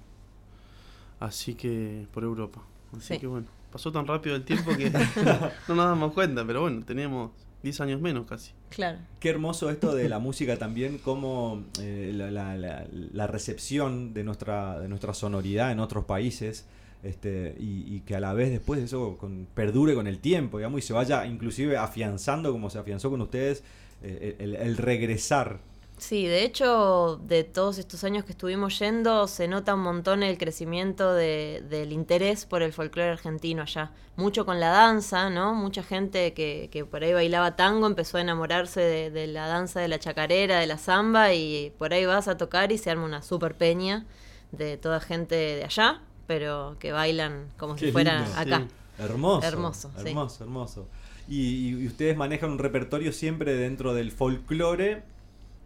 Así 1.20 1.54
que 1.56 2.08
por 2.14 2.24
Europa. 2.24 2.62
Así 2.98 3.18
que 3.20 3.28
bueno, 3.28 3.48
pasó 3.72 3.92
tan 3.92 4.06
rápido 4.08 4.36
el 4.36 4.44
tiempo 4.44 4.72
que 4.76 4.90
no 5.68 5.76
nos 5.76 5.86
damos 5.88 6.14
cuenta, 6.14 6.46
pero 6.46 6.62
bueno, 6.62 6.84
teníamos 6.86 7.32
10 7.64 7.82
años 7.82 8.02
menos 8.02 8.26
casi. 8.26 8.52
Claro. 8.70 9.00
Qué 9.20 9.30
hermoso 9.30 9.70
esto 9.70 9.96
de 9.96 10.10
la 10.10 10.20
música 10.20 10.58
también, 10.58 10.98
como 10.98 11.64
eh, 11.80 12.12
la, 12.14 12.30
la- 12.32 12.58
la- 12.58 12.86
la 12.92 13.28
recepción 13.28 14.14
de 14.14 14.24
nuestra, 14.24 14.80
de 14.80 14.88
nuestra 14.90 15.14
sonoridad 15.14 15.72
en 15.72 15.80
otros 15.80 16.06
países. 16.06 16.66
Este, 17.04 17.54
y, 17.60 17.96
y 17.96 18.00
que 18.06 18.16
a 18.16 18.22
la 18.22 18.32
vez 18.34 18.50
después 18.50 18.80
eso 18.80 19.18
con- 19.18 19.46
perdure 19.54 19.94
con 19.94 20.08
el 20.08 20.20
tiempo, 20.20 20.58
digamos, 20.58 20.80
y 20.80 20.82
se 20.82 20.94
vaya 20.94 21.26
inclusive 21.26 21.76
afianzando 21.78 22.52
como 22.54 22.70
se 22.70 22.80
afianzó 22.80 23.10
con 23.10 23.20
ustedes, 23.22 23.62
eh, 24.04 24.36
el, 24.40 24.56
el 24.56 24.78
regresar. 24.78 25.60
Sí, 25.98 26.26
de 26.26 26.44
hecho, 26.44 27.22
de 27.24 27.44
todos 27.46 27.78
estos 27.78 28.04
años 28.04 28.26
que 28.26 28.32
estuvimos 28.32 28.78
yendo, 28.80 29.28
se 29.28 29.48
nota 29.48 29.76
un 29.76 29.82
montón 29.82 30.22
el 30.24 30.38
crecimiento 30.38 31.14
de- 31.14 31.64
del 31.70 31.94
interés 31.94 32.46
por 32.46 32.62
el 32.62 32.74
folclore 32.74 33.12
argentino 33.12 33.62
allá. 33.62 33.92
Mucho 34.18 34.46
con 34.46 34.60
la 34.60 34.70
danza, 34.70 35.30
¿no? 35.30 35.54
Mucha 35.54 35.82
gente 35.84 36.34
que, 36.34 36.68
que 36.72 36.84
por 36.84 37.04
ahí 37.04 37.14
bailaba 37.14 37.56
tango 37.56 37.88
empezó 37.88 38.18
a 38.18 38.22
enamorarse 38.22 38.82
de, 38.82 39.12
de 39.12 39.28
la 39.28 39.48
danza 39.48 39.80
de 39.80 39.88
la 39.88 40.00
chacarera, 40.00 40.60
de 40.60 40.68
la 40.68 40.78
samba, 40.78 41.34
y 41.34 41.72
por 41.78 41.94
ahí 41.94 42.06
vas 42.06 42.28
a 42.28 42.38
tocar 42.38 42.72
y 42.72 42.78
se 42.80 42.90
arma 42.90 43.06
una 43.06 43.22
super 43.22 43.56
peña 43.56 44.06
de 44.52 44.78
toda 44.78 45.00
gente 45.00 45.36
de 45.36 45.64
allá, 45.64 46.02
pero 46.28 46.76
que 46.80 46.92
bailan 46.92 47.48
como 47.58 47.78
si 47.78 47.92
fuera 47.92 48.20
lindo. 48.22 48.40
acá. 48.40 48.60
Sí. 48.60 48.68
Hermoso. 49.00 49.48
Hermoso, 49.48 49.92
sí. 49.98 50.08
Hermoso, 50.10 50.44
hermoso. 50.44 50.88
Y, 51.28 51.70
y 51.70 51.88
ustedes 51.88 52.16
manejan 52.18 52.52
un 52.52 52.60
repertorio 52.60 53.12
siempre 53.14 53.56
dentro 53.56 53.94
del 53.94 54.12
folclore. 54.12 55.04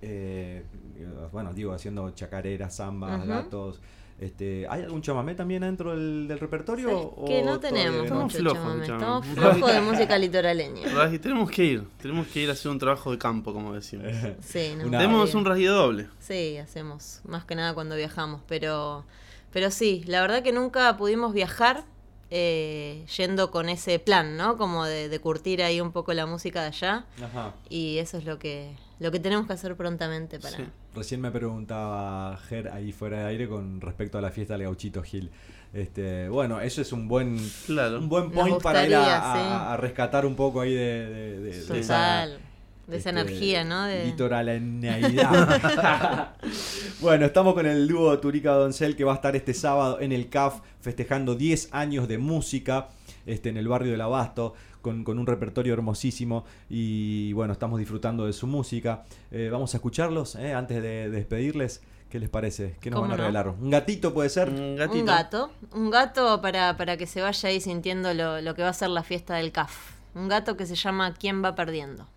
eh, 0.02 0.64
bueno, 1.32 1.54
digo, 1.54 1.74
haciendo 1.74 2.10
chacareras, 2.12 2.76
zambas, 2.78 3.26
gatos. 3.26 3.80
Este, 4.20 4.66
¿Hay 4.68 4.82
algún 4.82 5.04
chamamé 5.04 5.36
también 5.36 5.62
dentro 5.62 5.92
del, 5.92 6.28
del 6.28 6.40
repertorio? 6.40 6.90
¿Sabes 6.90 7.08
o 7.18 7.26
que 7.26 7.44
no 7.44 7.60
tenemos 7.60 8.02
Estamos 8.04 8.24
mucho 8.24 8.38
flojos, 8.40 8.60
chamamé, 8.64 8.86
chamamé. 8.88 9.28
Estamos 9.28 9.28
flojos 9.58 9.74
de 9.76 9.82
música 9.82 10.18
litoraleña. 10.18 10.82
Ras- 10.96 11.22
Tenemos 11.22 11.52
que 11.52 11.64
ir, 11.66 11.84
tenemos 12.02 12.26
que 12.28 12.40
ir 12.42 12.50
a 12.50 12.54
hacer 12.54 12.72
un 12.72 12.80
trabajo 12.80 13.12
de 13.12 13.20
campo, 13.20 13.54
como 13.54 13.74
decimos. 13.74 14.08
Sí, 14.42 14.74
no, 14.76 14.90
Tenemos 14.90 15.36
un 15.36 15.46
rasguido 15.46 15.76
doble. 15.76 16.08
Sí, 16.20 16.58
hacemos 16.58 17.22
más 17.28 17.46
que 17.46 17.54
nada 17.54 17.76
cuando 17.76 17.96
viajamos, 17.96 18.42
pero, 18.48 19.06
pero 19.52 19.70
sí, 19.70 20.04
la 20.08 20.22
verdad 20.22 20.42
que 20.42 20.52
nunca 20.52 20.98
pudimos 20.98 21.32
viajar 21.34 21.84
eh, 22.30 23.06
yendo 23.18 23.52
con 23.52 23.70
ese 23.70 24.00
plan, 24.00 24.36
¿no? 24.38 24.58
Como 24.58 24.86
de, 24.86 25.10
de 25.10 25.20
curtir 25.20 25.62
ahí 25.64 25.80
un 25.82 25.92
poco 25.92 26.14
la 26.14 26.26
música 26.26 26.62
de 26.62 26.68
allá 26.68 27.06
Ajá. 27.24 27.54
y 27.70 27.98
eso 28.00 28.18
es 28.18 28.26
lo 28.26 28.38
que 28.40 28.76
lo 29.00 29.12
que 29.12 29.20
tenemos 29.20 29.46
que 29.48 29.54
hacer 29.54 29.76
prontamente 29.76 30.40
para. 30.40 30.58
Sí. 30.58 30.64
Recién 30.96 31.22
me 31.22 31.30
preguntaba 31.30 32.36
Ger 32.50 32.70
ahí 32.70 32.92
fuera 32.92 33.20
de 33.20 33.26
aire 33.28 33.48
con 33.48 33.80
respecto 33.80 34.18
a 34.18 34.22
la 34.22 34.32
fiesta 34.32 34.56
del 34.56 34.64
Gauchito 34.64 35.04
Gil. 35.04 35.30
Este, 35.74 36.28
bueno, 36.30 36.60
eso 36.62 36.82
es 36.82 36.92
un 36.92 37.08
buen, 37.08 37.38
Claro. 37.68 38.00
un 38.00 38.10
buen 38.10 38.32
point 38.32 38.60
para 38.62 38.86
ir 38.88 38.96
a, 38.96 39.76
sí. 39.76 39.82
rescatar 39.82 40.26
un 40.26 40.36
poco 40.36 40.62
ahí 40.62 40.74
de, 40.74 41.06
de- 41.10 41.40
de- 41.40 41.42
de 41.66 41.80
esa, 41.80 41.94
Total, 42.28 42.40
de 42.88 42.98
esa 42.98 43.10
este, 43.10 43.22
energía, 43.22 43.64
¿no? 43.64 43.86
De, 43.86 44.08
bueno, 47.02 47.26
estamos 47.26 47.54
con 47.54 47.66
el 47.66 47.88
dúo 47.88 48.18
Turica 48.20 48.54
Doncel 48.54 48.96
que 48.96 49.04
va 49.04 49.12
a 49.12 49.16
estar 49.16 49.36
este 49.36 49.54
sábado 49.54 50.00
en 50.00 50.14
el 50.14 50.30
CAF 50.30 50.62
festejando 50.80 51.36
10 51.36 51.70
años 51.74 52.08
de 52.08 52.18
música 52.18 52.88
este, 53.26 53.50
en 53.50 53.58
el 53.58 53.68
barrio 53.68 53.92
del 53.92 54.02
Abasto. 54.02 54.54
Con, 54.82 55.04
con 55.04 55.20
un 55.20 55.28
repertorio 55.28 55.74
hermosísimo 55.74 56.46
y 56.70 57.34
bueno, 57.34 57.52
estamos 57.52 57.78
disfrutando 57.78 58.26
de 58.26 58.32
su 58.32 58.48
música. 58.48 59.04
Eh, 59.32 59.50
vamos 59.52 59.74
a 59.74 59.78
escucharlos 59.78 60.36
eh, 60.36 60.54
antes 60.54 60.82
de, 60.82 60.88
de 60.88 61.10
despedirles. 61.10 61.82
¿Qué 62.10 62.20
les 62.20 62.30
parece? 62.30 62.78
¿Qué 62.80 62.90
nos 62.90 63.00
¿Cómo 63.00 63.10
van 63.10 63.20
a 63.20 63.24
no? 63.24 63.28
regalar? 63.28 63.50
¿Un 63.50 63.70
gatito 63.70 64.14
puede 64.14 64.30
ser? 64.30 64.50
Un 64.50 64.78
gatito. 64.78 65.00
un 65.00 65.06
gato, 65.06 65.52
un 65.74 65.90
gato 65.90 66.42
para, 66.42 66.78
para 66.78 66.96
que 66.96 67.06
se 67.06 67.22
vaya 67.22 67.50
ahí 67.50 67.60
sintiendo 67.60 68.14
lo, 68.14 68.40
lo 68.40 68.56
que 68.56 68.62
va 68.62 68.70
a 68.70 68.74
ser 68.74 68.90
la 68.90 69.04
fiesta 69.04 69.36
del 69.36 69.52
CAF. 69.52 69.76
Un 70.16 70.30
gato 70.30 70.56
que 70.56 70.66
se 70.66 70.76
llama 70.76 71.14
¿Quién 71.16 71.44
va 71.44 71.54
perdiendo? 71.54 72.08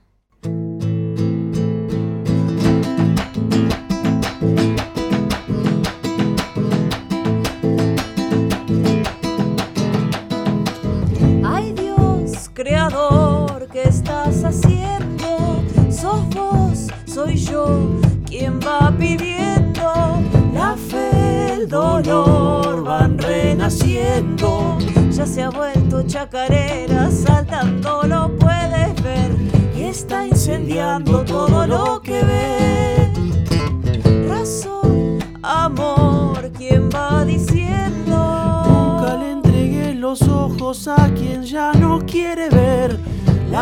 Creador, 12.62 13.68
¿qué 13.72 13.84
estás 13.84 14.44
haciendo? 14.44 15.64
Sos 15.90 16.28
vos, 16.28 16.88
soy 17.06 17.36
yo, 17.36 17.88
quien 18.26 18.60
va 18.60 18.92
pidiendo. 18.98 20.20
La 20.52 20.76
fe, 20.76 21.54
el 21.54 21.68
dolor 21.68 22.84
van 22.84 23.16
renaciendo. 23.16 24.76
Ya 25.10 25.24
se 25.24 25.42
ha 25.42 25.48
vuelto 25.48 26.02
chacarera, 26.06 27.10
saltando 27.10 28.02
lo 28.02 28.36
puedes 28.36 29.02
ver. 29.02 29.30
Y 29.74 29.84
está 29.84 30.26
incendiando 30.26 31.24
todo 31.24 31.39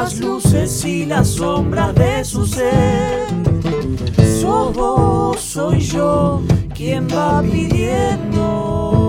las 0.01 0.21
luces 0.21 0.85
y 0.85 1.07
las 1.07 1.27
sombras 1.27 1.93
de 1.97 2.25
su 2.25 2.47
ser. 2.47 3.27
Sos 4.41 4.73
vos, 4.73 5.41
soy 5.41 5.81
yo, 5.81 6.41
quien 6.73 7.09
va 7.09 7.43
pidiendo. 7.43 9.08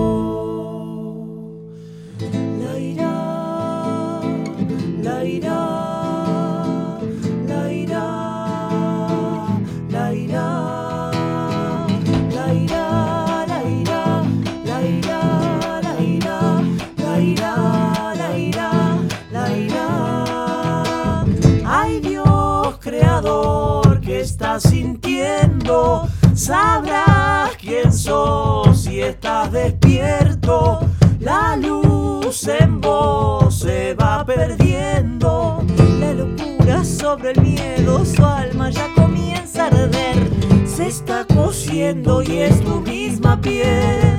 Sabrás 26.50 27.56
quién 27.60 27.92
sos 27.92 28.82
si 28.82 29.00
estás 29.00 29.52
despierto. 29.52 30.80
La 31.20 31.56
luz 31.56 32.48
en 32.48 32.80
vos 32.80 33.60
se 33.60 33.94
va 33.94 34.24
perdiendo. 34.24 35.62
La 36.00 36.12
locura 36.12 36.84
sobre 36.84 37.30
el 37.32 37.40
miedo, 37.40 38.04
su 38.04 38.24
alma 38.24 38.68
ya 38.70 38.88
comienza 38.96 39.64
a 39.64 39.66
arder. 39.68 40.18
Se 40.66 40.88
está 40.88 41.24
cociendo 41.24 42.20
y 42.22 42.38
es 42.38 42.60
tu 42.64 42.80
misma 42.80 43.40
piel. 43.40 44.18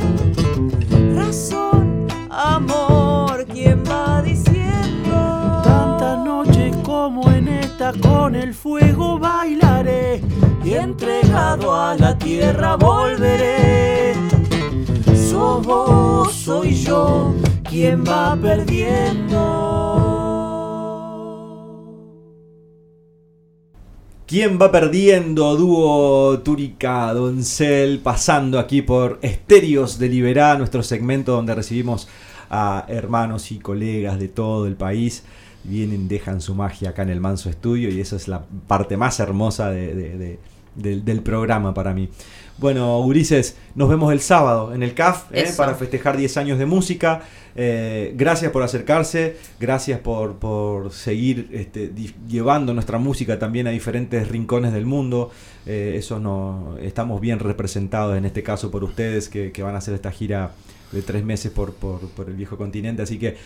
Razón, 1.13 2.07
amor, 2.29 3.30
con 7.99 8.36
el 8.36 8.54
fuego 8.54 9.19
bailaré 9.19 10.21
y 10.63 10.73
entregado 10.73 11.75
a 11.75 11.95
la 11.95 12.17
tierra 12.17 12.75
volveré. 12.75 14.13
Sos 15.30 15.65
vos, 15.65 16.32
soy 16.32 16.75
yo, 16.75 17.34
quien 17.63 18.04
va 18.04 18.38
perdiendo. 18.41 19.71
¿Quién 24.25 24.58
va 24.62 24.71
perdiendo? 24.71 25.58
Dúo 25.58 26.39
Túrica 26.39 27.13
Doncel, 27.13 27.99
pasando 27.99 28.60
aquí 28.60 28.82
por 28.82 29.19
Estéreos 29.21 29.99
de 29.99 30.08
Liberá, 30.08 30.58
nuestro 30.58 30.84
segmento 30.84 31.34
donde 31.34 31.54
recibimos 31.54 32.08
a 32.49 32.86
hermanos 32.88 33.51
y 33.51 33.60
colegas 33.60 34.19
de 34.19 34.30
todo 34.30 34.67
el 34.67 34.75
país. 34.75 35.25
Vienen, 35.63 36.08
dejan 36.08 36.41
su 36.41 36.56
magia 36.56 36.89
acá 36.89 37.04
en 37.04 37.10
el 37.10 37.21
Manso 37.21 37.50
Estudio 37.50 37.89
y 37.89 38.02
esa 38.02 38.15
es 38.15 38.28
la 38.28 38.43
parte 38.67 38.97
más 38.97 39.19
hermosa 39.19 39.69
de- 39.71 39.93
de- 39.93 40.17
de- 40.17 40.39
del, 40.76 41.04
del 41.04 41.21
programa 41.21 41.74
para 41.74 41.93
mí. 41.93 42.10
Bueno, 42.58 43.00
Ulises, 43.00 43.58
nos 43.76 43.89
vemos 43.89 44.13
el 44.13 44.21
sábado 44.21 44.74
en 44.74 44.84
el 44.84 44.93
CAF 44.93 45.26
¿eh? 45.34 45.41
Eso. 45.43 45.58
para 45.58 45.74
festejar 45.76 46.15
10 46.15 46.38
años 46.38 46.58
de 46.60 46.65
música. 46.65 47.24
Eh, 47.56 48.13
gracias 48.15 48.52
por 48.52 48.63
acercarse, 48.63 49.36
gracias 49.60 50.00
por, 50.00 50.36
por 50.36 50.91
seguir 50.93 51.50
este, 51.52 51.91
llevando 52.30 52.74
nuestra 52.74 52.97
música 53.00 53.38
también 53.39 53.67
a 53.67 53.71
diferentes 53.71 54.30
rincones 54.30 54.71
del 54.71 54.86
mundo. 54.86 55.32
Eh, 55.65 55.95
eso 55.97 56.19
no, 56.19 56.78
estamos 56.82 57.19
bien 57.19 57.39
representados 57.39 58.17
en 58.17 58.24
este 58.26 58.41
caso 58.41 58.71
por 58.71 58.84
ustedes 58.86 59.28
que, 59.28 59.52
que 59.52 59.63
van 59.63 59.76
a 59.76 59.80
hacer 59.80 59.93
esta 59.93 60.12
gira 60.12 60.52
de 60.91 61.01
tres 61.01 61.23
meses 61.23 61.51
por, 61.51 61.73
por, 61.73 61.99
por 62.10 62.30
el 62.30 62.36
viejo 62.36 62.58
continente. 62.58 63.01
Así 63.01 63.17
que 63.17 63.38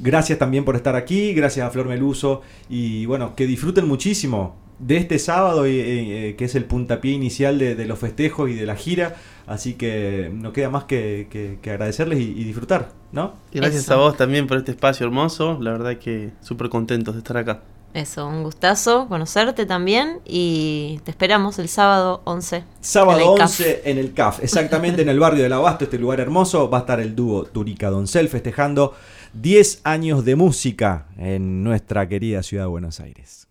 gracias 0.00 0.38
también 0.38 0.64
por 0.64 0.76
estar 0.76 0.96
aquí, 0.96 1.32
gracias 1.34 1.66
a 1.66 1.70
Flor 1.70 1.88
Meluso 1.88 2.42
y 2.68 3.06
bueno, 3.06 3.34
que 3.34 3.46
disfruten 3.46 3.86
muchísimo 3.88 4.56
de 4.78 4.98
este 4.98 5.18
sábado, 5.18 5.66
y, 5.66 5.80
eh, 5.80 6.34
que 6.36 6.44
es 6.44 6.54
el 6.54 6.66
puntapié 6.66 7.12
inicial 7.12 7.58
de, 7.58 7.74
de 7.74 7.86
los 7.86 7.98
festejos 7.98 8.50
y 8.50 8.54
de 8.54 8.66
la 8.66 8.76
gira. 8.76 9.16
Así 9.46 9.72
que 9.74 10.30
no 10.34 10.52
queda 10.52 10.68
más 10.70 10.84
que, 10.84 11.28
que- 11.30 11.58
que 11.62 11.70
agradecerles 11.70 12.18
y, 12.18 12.24
y 12.24 12.44
disfrutar, 12.44 12.90
¿no? 13.12 13.32
Y 13.52 13.58
gracias 13.60 13.84
Eso. 13.84 13.94
a 13.94 13.96
vos 13.96 14.16
también 14.18 14.46
por 14.46 14.58
este 14.58 14.72
espacio 14.72 15.06
hermoso. 15.06 15.56
La 15.62 15.70
verdad 15.72 15.96
que 15.98 16.30
súper 16.42 16.68
contentos 16.68 17.14
de 17.14 17.18
estar 17.20 17.36
acá. 17.38 17.62
Eso, 17.96 18.26
un 18.26 18.42
gustazo 18.42 19.08
conocerte 19.08 19.64
también 19.64 20.18
y 20.26 21.00
te 21.04 21.10
esperamos 21.10 21.58
el 21.58 21.70
sábado 21.70 22.20
11. 22.24 22.62
Sábado 22.82 23.18
en 23.18 23.26
el 23.26 23.38
CAF. 23.38 23.60
11 23.60 23.82
en 23.86 23.98
el 23.98 24.12
CAF, 24.12 24.44
exactamente 24.44 25.00
en 25.00 25.08
el 25.08 25.18
barrio 25.18 25.42
del 25.42 25.54
Abasto, 25.54 25.84
este 25.84 25.98
lugar 25.98 26.20
hermoso, 26.20 26.68
va 26.68 26.76
a 26.76 26.80
estar 26.82 27.00
el 27.00 27.16
dúo 27.16 27.44
Turica 27.44 27.88
Doncel 27.88 28.28
festejando 28.28 28.92
10 29.32 29.80
años 29.84 30.26
de 30.26 30.36
música 30.36 31.06
en 31.16 31.64
nuestra 31.64 32.06
querida 32.06 32.42
ciudad 32.42 32.64
de 32.64 32.68
Buenos 32.68 33.00
Aires. 33.00 33.48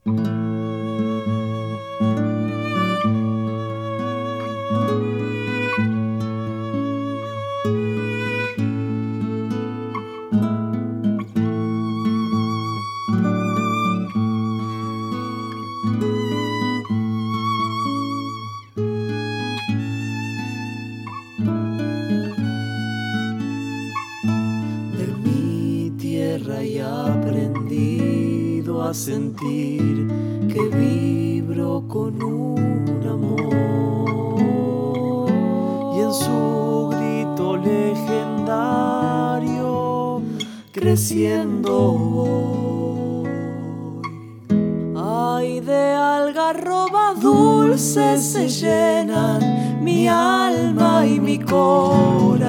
Se 48.36 48.50
llenan 48.50 49.39
mi 49.82 50.10
alma 50.10 51.06
y 51.06 51.21
mi 51.21 51.39
corazón. 51.39 52.43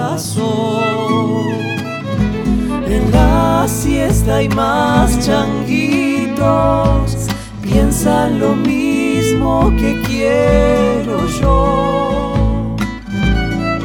En 2.88 3.12
la 3.12 3.68
siesta 3.68 4.36
hay 4.36 4.48
más 4.48 5.24
changuitos, 5.24 7.28
piensan 7.62 8.40
lo 8.40 8.56
mismo 8.56 9.72
que 9.76 10.02
quiero 10.08 11.24
yo. 11.40 12.74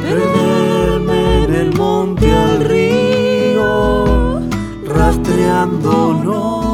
Perderme 0.02 1.44
en 1.44 1.54
el 1.54 1.72
monte 1.76 2.34
al 2.34 2.64
río, 2.64 4.40
rastreándonos. 4.88 6.71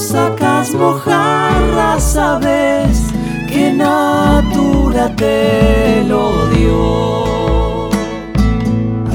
Sacas 0.00 0.74
mojarras, 0.74 2.02
sabes 2.02 3.12
que 3.48 3.72
Natura 3.72 5.14
te 5.14 6.02
lo 6.08 6.46
dio. 6.48 7.88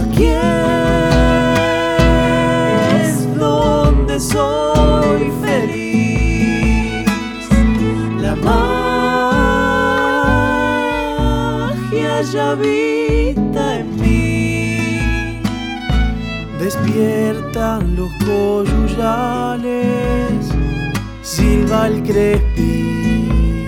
Aquí 0.01 0.27
es 3.01 3.35
donde 3.35 4.19
soy 4.19 5.31
feliz. 5.41 7.05
La 8.21 8.35
magia 8.35 9.01
ya 12.21 12.51
habita 12.51 13.79
en 13.79 13.95
mí. 14.01 15.41
Despiertan 16.59 17.95
los 17.95 18.11
coyuyales, 18.25 19.65
silba 21.45 21.87
el 21.87 22.03
crespí. 22.03 23.67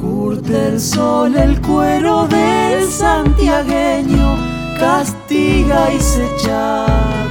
Curte 0.00 0.68
el 0.68 0.80
sol 0.80 1.36
el 1.36 1.60
cuero 1.60 2.26
del 2.26 2.84
santiagueño, 2.88 4.28
castiga 4.80 5.92
y 5.96 6.00
se 6.00 6.24
echa 6.34 7.25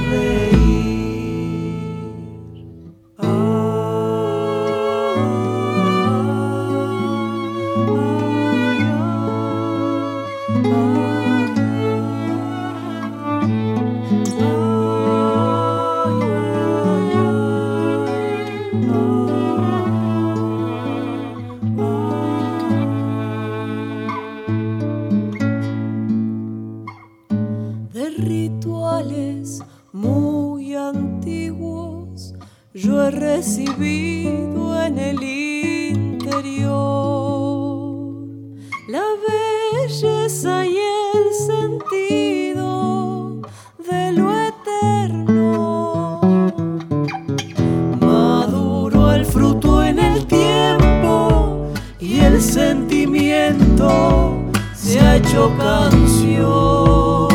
hecho 55.26 55.52
canción. 55.58 57.28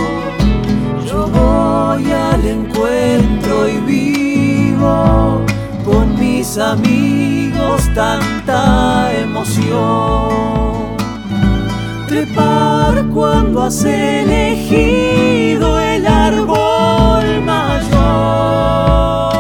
Yo 1.06 1.28
voy 1.28 2.12
al 2.12 2.46
encuentro 2.46 3.68
y 3.68 3.78
vivo 3.80 5.42
con 5.86 6.18
mis 6.20 6.58
amigos 6.58 7.90
tanta 7.94 9.12
emoción. 9.14 10.30
Trepar 12.08 13.06
cuando 13.14 13.64
has 13.64 13.84
elegido 13.84 15.80
el 15.80 16.08
árbol 16.08 17.42
mayor. 17.44 19.31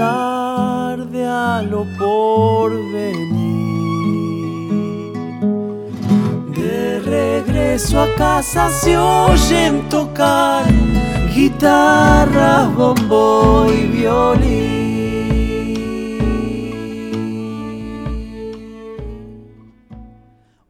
Tarde 0.00 1.26
a. 1.26 1.60
De 6.56 7.00
regreso 7.00 8.00
a 8.00 8.14
casa 8.14 8.70
se 8.70 8.96
oyen 8.96 9.86
tocar 9.90 10.64
guitarras, 11.34 12.74
bombo 12.74 13.66
y 13.70 13.86
violín. 13.88 14.80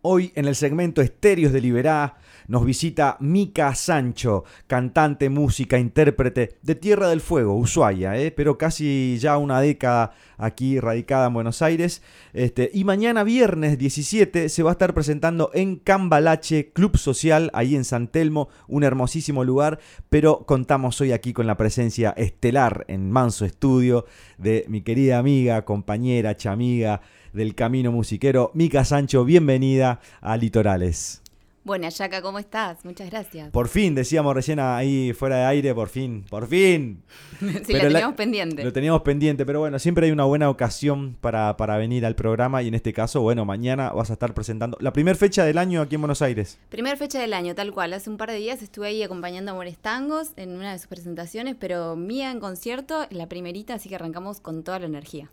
Hoy 0.02 0.32
en 0.34 0.46
el 0.46 0.56
segmento 0.56 1.02
Estéreos 1.02 1.52
de 1.52 1.60
Liberá 1.60 2.16
nos 2.50 2.64
visita 2.64 3.16
Mica 3.20 3.76
Sancho, 3.76 4.42
cantante, 4.66 5.30
música, 5.30 5.78
intérprete 5.78 6.56
de 6.62 6.74
Tierra 6.74 7.08
del 7.08 7.20
Fuego, 7.20 7.54
Ushuaia, 7.54 8.18
¿eh? 8.18 8.32
pero 8.32 8.58
casi 8.58 9.18
ya 9.20 9.38
una 9.38 9.60
década 9.60 10.10
aquí 10.36 10.80
radicada 10.80 11.28
en 11.28 11.34
Buenos 11.34 11.62
Aires. 11.62 12.02
Este, 12.32 12.68
y 12.74 12.82
mañana 12.82 13.22
viernes 13.22 13.78
17 13.78 14.48
se 14.48 14.62
va 14.64 14.70
a 14.70 14.72
estar 14.72 14.94
presentando 14.94 15.52
en 15.54 15.76
Cambalache, 15.76 16.72
Club 16.72 16.96
Social, 16.96 17.52
ahí 17.54 17.76
en 17.76 17.84
San 17.84 18.08
Telmo, 18.08 18.48
un 18.66 18.82
hermosísimo 18.82 19.44
lugar, 19.44 19.78
pero 20.08 20.44
contamos 20.44 21.00
hoy 21.00 21.12
aquí 21.12 21.32
con 21.32 21.46
la 21.46 21.56
presencia 21.56 22.10
estelar 22.16 22.84
en 22.88 23.12
Manso 23.12 23.44
Estudio 23.44 24.06
de 24.38 24.64
mi 24.66 24.82
querida 24.82 25.18
amiga, 25.18 25.64
compañera, 25.64 26.36
chamiga, 26.36 27.00
del 27.32 27.54
camino 27.54 27.92
musiquero. 27.92 28.50
Mica 28.54 28.84
Sancho, 28.84 29.24
bienvenida 29.24 30.00
a 30.20 30.36
Litorales. 30.36 31.22
Buenas, 31.70 31.96
Yaca, 31.98 32.20
¿cómo 32.20 32.40
estás? 32.40 32.84
Muchas 32.84 33.08
gracias. 33.10 33.52
Por 33.52 33.68
fin, 33.68 33.94
decíamos 33.94 34.34
recién 34.34 34.58
ahí 34.58 35.12
fuera 35.12 35.36
de 35.36 35.44
aire, 35.44 35.72
por 35.72 35.88
fin, 35.88 36.24
por 36.28 36.48
fin. 36.48 37.00
sí, 37.38 37.72
lo 37.74 37.78
teníamos 37.78 38.16
pendiente. 38.16 38.64
Lo 38.64 38.72
teníamos 38.72 39.02
pendiente, 39.02 39.46
pero 39.46 39.60
bueno, 39.60 39.78
siempre 39.78 40.06
hay 40.06 40.10
una 40.10 40.24
buena 40.24 40.50
ocasión 40.50 41.16
para, 41.20 41.56
para, 41.56 41.76
venir 41.76 42.04
al 42.04 42.16
programa 42.16 42.60
y 42.60 42.66
en 42.66 42.74
este 42.74 42.92
caso, 42.92 43.20
bueno, 43.20 43.44
mañana 43.44 43.92
vas 43.92 44.10
a 44.10 44.14
estar 44.14 44.34
presentando 44.34 44.78
la 44.80 44.92
primera 44.92 45.16
fecha 45.16 45.44
del 45.44 45.58
año 45.58 45.80
aquí 45.80 45.94
en 45.94 46.00
Buenos 46.00 46.22
Aires. 46.22 46.58
Primer 46.70 46.96
fecha 46.96 47.20
del 47.20 47.32
año, 47.32 47.54
tal 47.54 47.72
cual. 47.72 47.92
Hace 47.92 48.10
un 48.10 48.16
par 48.16 48.32
de 48.32 48.38
días 48.38 48.62
estuve 48.62 48.88
ahí 48.88 49.04
acompañando 49.04 49.52
a 49.52 49.54
Amores 49.54 49.78
Tangos 49.78 50.32
en 50.34 50.56
una 50.56 50.72
de 50.72 50.78
sus 50.80 50.88
presentaciones, 50.88 51.54
pero 51.56 51.94
mía 51.94 52.32
en 52.32 52.40
concierto, 52.40 53.06
la 53.10 53.28
primerita, 53.28 53.74
así 53.74 53.88
que 53.88 53.94
arrancamos 53.94 54.40
con 54.40 54.64
toda 54.64 54.80
la 54.80 54.86
energía. 54.86 55.30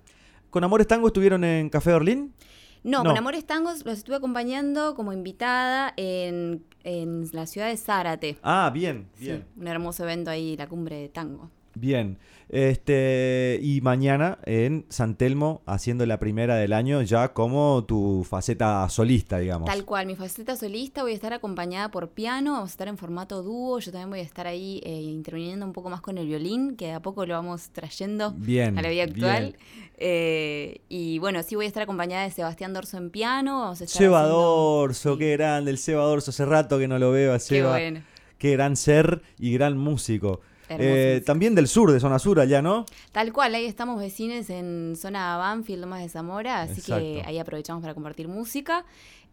¿Con 0.52 0.63
Amores 0.63 0.86
Tango 0.86 1.08
estuvieron 1.08 1.43
en 1.43 1.69
Café 1.69 1.93
Orlín? 1.93 2.34
No, 2.88 3.04
con 3.04 3.17
Amores 3.17 3.45
Tangos 3.45 3.86
los 3.86 3.97
estuve 3.97 4.15
acompañando 4.15 4.95
como 4.95 5.12
invitada 5.12 5.93
en, 5.97 6.63
en 6.84 7.28
la 7.34 7.45
ciudad 7.45 7.67
de 7.67 7.76
Zárate. 7.76 8.38
Ah, 8.41 8.71
bien, 8.73 9.10
bien. 9.19 9.45
Sí, 9.54 9.60
un 9.60 9.67
hermoso 9.67 10.04
evento 10.04 10.32
ahí, 10.32 10.56
la 10.56 10.67
cumbre 10.67 10.95
de 10.95 11.10
tango. 11.10 11.52
Bien. 11.80 12.18
Este, 12.50 13.60
y 13.62 13.82
mañana 13.82 14.40
en 14.46 14.86
San 14.88 15.16
Telmo, 15.16 15.62
haciendo 15.66 16.06
la 16.06 16.18
primera 16.18 16.56
del 16.56 16.72
año, 16.72 17.02
ya 17.02 17.34
como 17.34 17.84
tu 17.86 18.26
faceta 18.28 18.88
solista, 18.90 19.38
digamos. 19.40 19.68
Tal 19.70 19.84
cual, 19.84 20.06
mi 20.08 20.16
faceta 20.16 20.56
solista 20.56 21.02
voy 21.04 21.12
a 21.12 21.16
estar 21.16 21.34
acompañada 21.34 21.92
por 21.92 22.10
piano, 22.10 22.54
vamos 22.54 22.70
a 22.70 22.72
estar 22.72 22.88
en 22.88 22.98
formato 22.98 23.44
dúo, 23.44 23.80
yo 23.80 23.92
también 23.92 24.10
voy 24.12 24.20
a 24.20 24.24
estar 24.24 24.48
ahí 24.48 24.82
eh, 24.86 24.92
interviniendo 25.02 25.66
un 25.66 25.74
poco 25.74 25.90
más 25.90 26.00
con 26.00 26.18
el 26.18 26.26
violín, 26.28 26.78
que 26.78 26.86
de 26.88 26.94
a 26.94 27.02
poco 27.02 27.26
lo 27.26 27.34
vamos 27.34 27.70
trayendo 27.72 28.32
bien, 28.38 28.78
a 28.78 28.82
la 28.82 28.90
vida 28.90 29.04
actual. 29.04 29.56
Eh, 29.98 30.82
y 30.88 31.20
bueno, 31.20 31.44
sí 31.44 31.56
voy 31.56 31.66
a 31.66 31.68
estar 31.68 31.84
acompañada 31.84 32.24
de 32.24 32.32
Sebastián 32.32 32.74
Dorso 32.74 32.98
en 32.98 33.10
piano. 33.10 33.60
Vamos 33.62 33.82
a 33.82 33.84
estar 33.84 33.98
Seba 34.02 34.22
haciendo- 34.22 34.40
Dorso, 34.40 35.18
qué 35.18 35.34
grande, 35.34 35.72
el 35.72 35.78
Seba 35.78 36.04
Dorso, 36.04 36.32
hace 36.32 36.46
rato 36.46 36.78
que 36.80 36.88
no 36.88 36.98
lo 36.98 37.12
veo 37.12 37.32
a 37.34 37.36
Qué 37.36 37.40
Seba. 37.42 37.72
bueno. 37.72 38.02
Qué 38.38 38.52
gran 38.52 38.76
ser 38.76 39.22
y 39.40 39.52
gran 39.52 39.78
músico. 39.78 40.42
Eh, 40.69 41.21
también 41.25 41.56
del 41.56 41.67
sur, 41.67 41.91
de 41.91 41.99
zona 41.99 42.19
sur 42.19 42.39
allá, 42.39 42.62
¿no? 42.62 42.86
Tal 43.12 43.32
cual, 43.32 43.56
ahí 43.56 43.65
estamos 43.65 43.99
vecines 43.99 44.49
en 44.49 44.95
zona 44.95 45.38
Banfield, 45.38 45.82
Lomas 45.82 46.01
de 46.01 46.10
Zamora, 46.10 46.62
así 46.62 46.82
que 46.82 47.23
ahí 47.25 47.39
aprovechamos 47.39 47.82
para 47.82 47.93
compartir 47.93 48.27
música. 48.27 48.86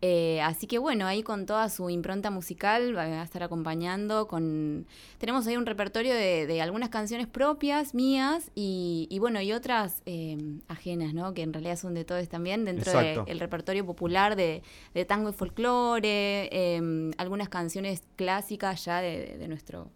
Eh, 0.06 0.42
así 0.42 0.66
que 0.66 0.76
bueno, 0.76 1.06
ahí 1.06 1.22
con 1.22 1.46
toda 1.46 1.70
su 1.70 1.88
impronta 1.88 2.30
musical 2.30 2.94
va 2.94 3.04
a 3.04 3.22
estar 3.22 3.42
acompañando 3.42 4.28
con... 4.28 4.86
Tenemos 5.16 5.46
ahí 5.46 5.56
un 5.56 5.64
repertorio 5.64 6.12
de, 6.12 6.46
de 6.46 6.60
algunas 6.60 6.90
canciones 6.90 7.26
propias, 7.26 7.94
mías, 7.94 8.50
y, 8.54 9.06
y 9.08 9.18
bueno, 9.18 9.40
y 9.40 9.52
otras 9.52 10.02
eh, 10.04 10.36
ajenas, 10.68 11.14
¿no? 11.14 11.32
Que 11.32 11.40
en 11.40 11.54
realidad 11.54 11.76
son 11.76 11.94
de 11.94 12.04
todos 12.04 12.28
también, 12.28 12.66
dentro 12.66 12.92
del 13.24 13.40
repertorio 13.40 13.86
popular 13.86 14.36
de, 14.36 14.62
de 14.92 15.04
tango 15.06 15.30
y 15.30 15.32
folclore, 15.32 16.80
algunas 17.16 17.48
canciones 17.48 18.02
clásicas 18.16 18.84
ya 18.84 19.00
de, 19.00 19.38
de 19.38 19.48
nuestro 19.48 19.88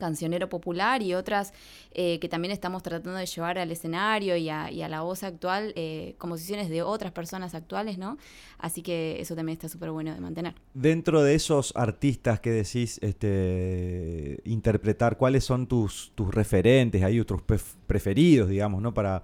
cancionero 0.00 0.48
popular 0.48 1.00
y 1.02 1.14
otras 1.14 1.52
eh, 1.92 2.18
que 2.18 2.28
también 2.28 2.50
estamos 2.50 2.82
tratando 2.82 3.16
de 3.16 3.26
llevar 3.26 3.56
al 3.58 3.70
escenario 3.70 4.36
y 4.36 4.48
a, 4.48 4.68
la 4.88 5.02
voz 5.02 5.22
actual, 5.22 5.72
eh, 5.76 6.16
composiciones 6.18 6.68
de 6.68 6.82
otras 6.82 7.12
personas 7.12 7.54
actuales, 7.54 7.96
¿no? 7.98 8.18
Así 8.58 8.82
que 8.82 9.20
eso 9.20 9.36
también 9.36 9.54
está 9.54 9.68
súper 9.68 9.92
bueno 9.92 10.12
de 10.12 10.20
mantener. 10.20 10.54
Dentro 10.74 11.22
de 11.22 11.36
esos 11.36 11.72
artistas 11.76 12.40
que 12.40 12.50
decís 12.50 12.98
este, 13.02 14.40
interpretar, 14.44 15.16
¿cuáles 15.16 15.44
son 15.44 15.68
tus, 15.68 16.10
tus 16.16 16.34
referentes, 16.34 17.04
ahí 17.04 17.20
otros 17.20 17.42
pref- 17.42 17.76
preferidos, 17.86 18.48
digamos, 18.48 18.82
¿no? 18.82 18.92
Para, 18.92 19.22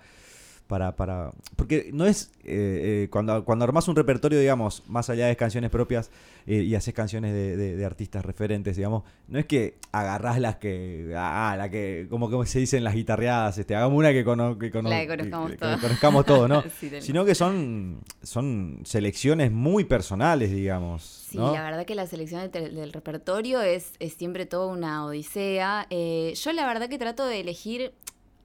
para, 0.67 0.97
para... 0.97 1.31
Porque 1.57 1.91
no 1.93 2.07
es... 2.07 2.31
eh, 2.45 3.05
eh, 3.05 3.09
cuando, 3.11 3.45
cuando 3.45 3.65
armás 3.65 3.89
un 3.89 3.97
repertorio, 3.97 4.39
digamos, 4.41 4.83
más 4.89 5.09
allá 5.11 5.27
de 5.27 5.37
canciones 5.37 5.71
propias 5.71 6.11
eh, 6.47 6.63
y 6.63 6.75
haces 6.75 6.93
canciones 6.95 7.33
de, 7.33 7.57
de- 7.57 7.77
de 7.77 7.85
artistas 7.85 8.25
referentes, 8.25 8.77
digamos, 8.77 9.03
no 9.29 9.39
es 9.39 9.47
que 9.47 9.77
agarrás 9.93 10.41
las 10.41 10.57
que... 10.57 11.13
Ah, 11.17 11.55
la 11.57 11.71
que... 11.71 12.07
Como, 12.11 12.31
como 12.31 12.45
se 12.47 12.59
dicen 12.59 12.83
las 12.85 12.95
guitarreadas, 12.95 13.59
este, 13.59 13.75
hagamos 13.77 13.99
una 13.99 14.13
que, 14.13 14.25
cono- 14.25 14.59
que, 14.59 14.71
cono- 14.71 14.91
La 14.91 15.01
que 15.01 15.07
conozcamos 15.09 15.51
que- 15.51 15.57
que 15.57 15.61
todos. 15.61 15.81
conozcamos 15.81 16.27
todos, 16.27 16.49
¿no? 16.49 16.63
Sí, 16.81 16.91
Sino 17.01 17.25
que 17.25 17.35
son, 17.35 18.01
son 18.23 18.81
selecciones 18.85 19.53
muy 19.53 19.85
personales, 19.85 20.51
digamos. 20.51 21.03
Sí, 21.31 21.39
¿no? 21.39 21.53
la 21.53 21.63
verdad 21.63 21.87
que 21.87 21.95
la 21.95 22.07
selección 22.07 22.51
del, 22.51 22.75
del 22.75 22.93
repertorio 22.93 23.61
es, 23.63 23.93
es 23.99 24.15
siempre 24.15 24.47
toda 24.47 24.67
una 24.67 25.05
odisea. 25.07 25.87
Yo 25.91 26.53
la 26.53 26.67
verdad 26.67 26.89
que 26.89 26.99
trato 26.99 27.25
de 27.27 27.41
elegir, 27.41 27.93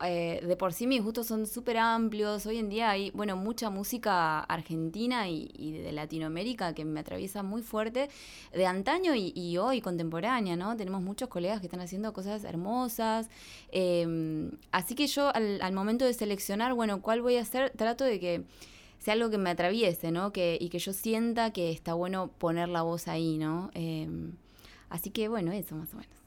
eh, 0.03 0.41
de 0.45 0.55
por 0.55 0.73
sí 0.73 0.87
mis 0.87 1.03
gustos 1.03 1.27
son 1.27 1.47
súper 1.47 1.77
amplios. 1.77 2.45
Hoy 2.45 2.57
en 2.57 2.69
día 2.69 2.89
hay, 2.89 3.11
bueno, 3.11 3.35
mucha 3.35 3.69
música 3.69 4.39
argentina 4.41 5.29
y, 5.29 5.71
de 5.71 5.91
Latinoamérica 5.91 6.73
que 6.73 6.85
me 6.85 6.99
atraviesa 6.99 7.43
muy 7.43 7.61
fuerte, 7.61 8.09
de 8.53 8.65
antaño 8.65 9.15
y, 9.15 9.33
y 9.35 9.57
hoy 9.57 9.81
contemporánea, 9.81 10.55
¿no? 10.55 10.75
Tenemos 10.75 11.01
muchos 11.01 11.29
colegas 11.29 11.59
que 11.59 11.67
están 11.67 11.81
haciendo 11.81 12.13
cosas 12.13 12.43
hermosas. 12.43 13.29
Eh, 13.71 14.51
así 14.71 14.95
que 14.95 15.07
yo 15.07 15.33
al, 15.35 15.61
al 15.61 15.73
momento 15.73 16.05
de 16.05 16.13
seleccionar, 16.13 16.73
bueno, 16.73 17.01
¿cuál 17.01 17.21
voy 17.21 17.37
a 17.37 17.41
hacer? 17.41 17.71
Trato 17.71 18.03
de 18.03 18.19
que 18.19 18.45
sea 19.01 19.15
algo 19.15 19.29
que 19.31 19.37
me 19.37 19.49
atraviese, 19.49 20.11
¿no? 20.11 20.31
Que, 20.31 20.57
y 20.61 20.69
que 20.69 20.79
yo 20.79 20.93
sienta 20.93 21.51
que 21.51 21.71
está 21.71 21.93
bueno 21.95 22.29
poner 22.37 22.69
la 22.69 22.83
voz 22.83 23.07
ahí, 23.07 23.37
¿no? 23.37 23.71
Eh, 23.73 24.07
así 24.89 25.09
que 25.09 25.27
bueno, 25.27 25.51
eso 25.51 25.75
más 25.75 25.93
o 25.93 25.97
menos. 25.97 26.20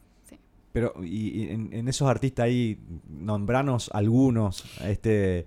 Pero 0.74 0.92
y, 1.04 1.28
y 1.44 1.48
en, 1.50 1.72
en 1.72 1.87
esos 1.87 2.08
artistas 2.08 2.46
ahí, 2.46 2.76
nombranos 3.08 3.90
algunos, 3.94 4.64
este 4.82 5.46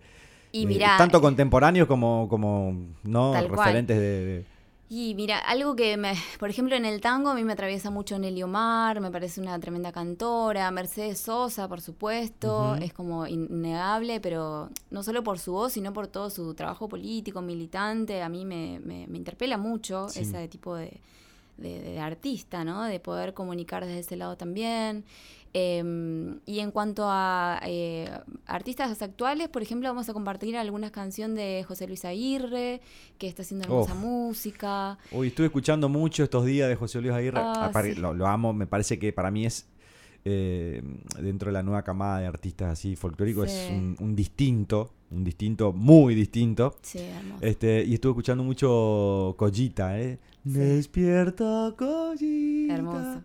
Y 0.54 0.66
eh, 0.74 0.80
tanto 0.98 1.20
contemporáneos 1.20 1.86
como, 1.86 2.28
como 2.30 2.74
no 3.04 3.34
referentes 3.34 3.98
de, 4.00 4.26
de- 4.26 4.46
Y 4.90 5.16
mira, 5.16 5.38
algo 5.40 5.76
que 5.76 5.98
me, 5.98 6.14
por 6.40 6.50
ejemplo, 6.50 6.78
en 6.78 6.86
el 6.86 7.02
tango 7.02 7.30
a 7.32 7.36
mí 7.36 7.44
me 7.44 7.52
atraviesa 7.52 7.92
mucho 7.92 8.18
Nelly 8.18 8.42
Omar, 8.44 9.02
me 9.02 9.12
parece 9.12 9.42
una 9.42 9.60
tremenda 9.60 9.92
cantora, 9.92 10.72
Mercedes 10.72 11.20
Sosa, 11.20 11.68
por 11.68 11.82
supuesto, 11.82 12.78
es 12.78 12.94
como 12.94 13.28
innegable, 13.28 14.22
pero 14.22 14.70
no 14.92 15.04
solo 15.04 15.24
por 15.26 15.40
su 15.40 15.52
voz, 15.52 15.74
sino 15.74 15.92
por 15.92 16.08
todo 16.08 16.30
su 16.30 16.54
trabajo 16.54 16.88
político, 16.88 17.42
militante, 17.42 18.22
a 18.22 18.30
mí 18.30 18.46
me, 18.46 18.80
me- 18.80 19.08
me 19.08 19.18
interpela 19.18 19.58
mucho 19.58 20.08
Sí. 20.08 20.22
ese 20.22 20.48
tipo 20.48 20.74
de, 20.78 21.02
de- 21.58 21.82
de 21.82 22.00
artista, 22.00 22.64
¿no? 22.64 22.84
De 22.84 23.00
poder 23.00 23.34
comunicar 23.34 23.86
desde 23.86 24.00
ese 24.00 24.16
lado 24.18 24.38
también. 24.38 25.04
Eh, 25.54 26.36
y 26.46 26.60
en 26.60 26.72
cuanto 26.72 27.06
a 27.08 27.60
eh, 27.66 28.12
artistas 28.46 29.02
actuales, 29.02 29.48
por 29.50 29.62
ejemplo, 29.64 29.90
vamos 29.90 30.08
a 30.08 30.14
compartir 30.14 30.56
algunas 30.58 30.92
canciones 30.92 31.36
de 31.38 31.64
José 31.68 31.88
Luis 31.88 32.06
Aguirre, 32.06 32.82
que 33.18 33.28
está 33.28 33.42
haciendo 33.42 33.66
hermosa 33.66 33.94
Uf. 33.94 34.00
música. 34.00 34.98
Uy, 35.12 35.28
estuve 35.30 35.48
escuchando 35.48 35.90
mucho 35.90 36.24
estos 36.24 36.46
días 36.46 36.70
de 36.70 36.76
José 36.76 37.02
Luis 37.02 37.14
Aguirre. 37.14 37.40
Ah, 37.42 37.72
sí. 37.84 37.96
lo, 37.96 38.14
lo 38.14 38.28
amo, 38.28 38.54
me 38.54 38.68
parece 38.68 39.00
que 39.00 39.12
para 39.14 39.32
mí 39.32 39.46
es 39.46 39.68
eh, 40.26 40.84
dentro 41.22 41.48
de 41.48 41.54
la 41.54 41.64
nueva 41.64 41.84
camada 41.84 42.20
de 42.20 42.28
artistas 42.28 42.70
así 42.74 42.96
folclóricos 42.98 43.50
es 43.50 43.72
un, 43.72 43.96
un 44.00 44.16
distinto, 44.16 44.92
un 45.10 45.24
distinto 45.24 45.72
muy 45.72 46.14
distinto. 46.16 46.76
Sí, 46.82 47.00
hermoso. 47.00 47.44
Este, 47.46 47.84
y 47.86 47.94
estuve 47.94 48.12
escuchando 48.12 48.44
mucho 48.44 49.36
Collita, 49.38 49.98
¿eh? 50.00 50.20
Despierta 50.54 51.74
Collita. 51.78 52.74
Hermoso. 52.74 53.22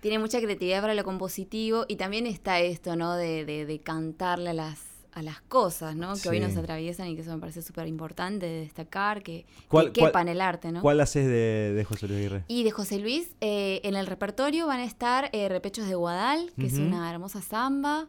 Tiene 0.00 0.18
mucha 0.18 0.40
creatividad 0.40 0.80
para 0.80 0.94
lo 0.94 1.04
compositivo 1.04 1.84
y 1.88 1.96
también 1.96 2.26
está 2.26 2.60
esto, 2.60 2.96
¿no? 2.96 3.16
De, 3.16 3.44
de, 3.44 3.66
de 3.66 3.80
cantarle 3.80 4.50
a 4.50 4.54
las, 4.54 4.80
a 5.12 5.22
las 5.22 5.42
cosas, 5.42 5.94
¿no? 5.94 6.14
Que 6.22 6.30
hoy 6.30 6.40
nos 6.40 6.56
atraviesan 6.56 7.08
y 7.08 7.16
que 7.16 7.20
eso 7.20 7.34
me 7.34 7.38
parece 7.38 7.60
súper 7.60 7.86
importante 7.86 8.46
de 8.46 8.60
destacar, 8.60 9.22
que, 9.22 9.44
¿Cuál- 9.68 9.92
que 9.92 10.00
quepan 10.00 10.28
el 10.28 10.40
arte, 10.40 10.72
¿no? 10.72 10.80
¿Cuál 10.80 11.00
haces 11.02 11.26
de, 11.26 11.74
de 11.74 11.84
José 11.84 12.06
Luis 12.08 12.18
Aguirre? 12.18 12.44
Y 12.48 12.62
de 12.64 12.70
José 12.70 12.98
Luis, 12.98 13.34
eh, 13.42 13.80
en 13.84 13.94
el 13.94 14.06
repertorio 14.06 14.66
van 14.66 14.80
a 14.80 14.84
estar 14.84 15.28
eh, 15.32 15.48
Repechos 15.50 15.86
de 15.86 15.94
Guadal, 15.96 16.50
que 16.58 16.66
es 16.66 16.74
una 16.78 17.10
hermosa 17.10 17.42
samba. 17.42 18.08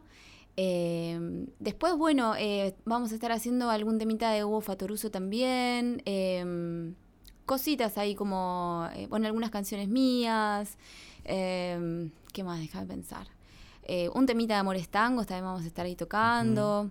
Eh, 0.56 1.18
después, 1.58 1.94
bueno, 1.96 2.34
eh, 2.38 2.74
vamos 2.86 3.12
a 3.12 3.14
estar 3.14 3.32
haciendo 3.32 3.68
algún 3.70 3.98
temita 3.98 4.30
de 4.32 4.44
Hugo 4.44 4.60
Fatoruso 4.62 5.10
también. 5.10 6.02
Cositas 7.46 7.98
ahí 7.98 8.14
como, 8.14 8.88
eh, 8.94 9.06
bueno, 9.08 9.26
algunas 9.26 9.50
canciones 9.50 9.88
mías. 9.88 10.76
eh, 11.24 12.08
¿Qué 12.32 12.42
más? 12.44 12.60
Déjame 12.60 12.86
pensar. 12.86 13.26
Eh, 13.84 14.08
un 14.14 14.26
temita 14.26 14.54
de 14.54 14.60
Amores 14.60 14.88
Tangos 14.88 15.26
también 15.26 15.44
vamos 15.44 15.62
a 15.62 15.66
estar 15.66 15.84
ahí 15.86 15.94
tocando. 15.96 16.90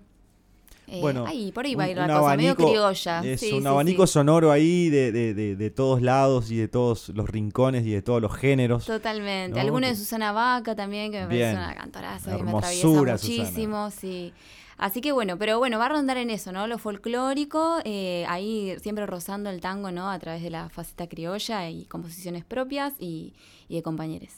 Eh, 0.88 0.99
Bueno, 0.99 1.26
ahí, 1.26 1.52
por 1.54 1.66
ahí 1.66 1.74
va 1.74 1.86
a 1.86 1.89
ir 1.89 1.95
la 1.97 2.06
cosa, 2.08 2.36
medio 2.36 2.52
abanico- 2.52 2.70
criolla. 2.70 3.22
Es 3.26 3.39
Sí, 3.39 3.54
un 3.54 3.62
sí, 3.62 3.68
abanico 3.68 4.06
sí. 4.08 4.14
sonoro 4.14 4.52
ahí 4.52 4.89
de, 4.89 5.12
de- 5.14 5.34
de- 5.34 5.56
de 5.56 5.70
todos 5.70 6.02
lados 6.02 6.52
y 6.52 6.58
de 6.58 6.68
todos 6.68 7.10
los 7.10 7.30
rincones 7.30 7.86
y 7.86 7.91
de 7.91 8.02
todos 8.02 8.22
los 8.22 8.34
géneros. 8.36 8.86
Totalmente. 8.86 9.56
¿no? 9.56 9.62
Alguno 9.62 9.88
de 9.88 9.95
Susana 9.95 10.34
Vaca 10.34 10.76
también, 10.76 11.12
que 11.14 11.22
me 11.22 11.28
Bien. 11.28 11.56
parece 11.56 11.72
una 11.72 11.76
cantoraza 11.82 12.36
que 12.38 12.43
me 12.43 12.52
atraviesa 12.52 12.88
muchísimo, 12.88 13.89
sí. 13.91 14.34
Así 14.82 14.99
que 14.99 15.11
bueno, 15.11 15.38
pero 15.38 15.59
bueno, 15.59 15.77
va 15.77 15.86
a 15.86 15.89
rondar 15.89 16.17
en 16.17 16.32
eso, 16.32 16.51
¿no? 16.51 16.65
Lo 16.65 16.79
folclórico, 16.79 17.77
eh, 17.86 18.25
ahí 18.27 18.75
siempre 18.82 19.05
rozando 19.05 19.51
el 19.51 19.61
tango, 19.61 19.91
¿no? 19.91 20.09
A 20.09 20.17
través 20.17 20.41
de 20.41 20.49
la 20.49 20.69
faceta 20.69 21.07
criolla 21.07 21.69
y 21.69 21.86
composiciones 21.86 22.43
propias 22.43 22.93
y, 22.97 23.36
de 23.69 23.84
compañeros. 23.84 24.34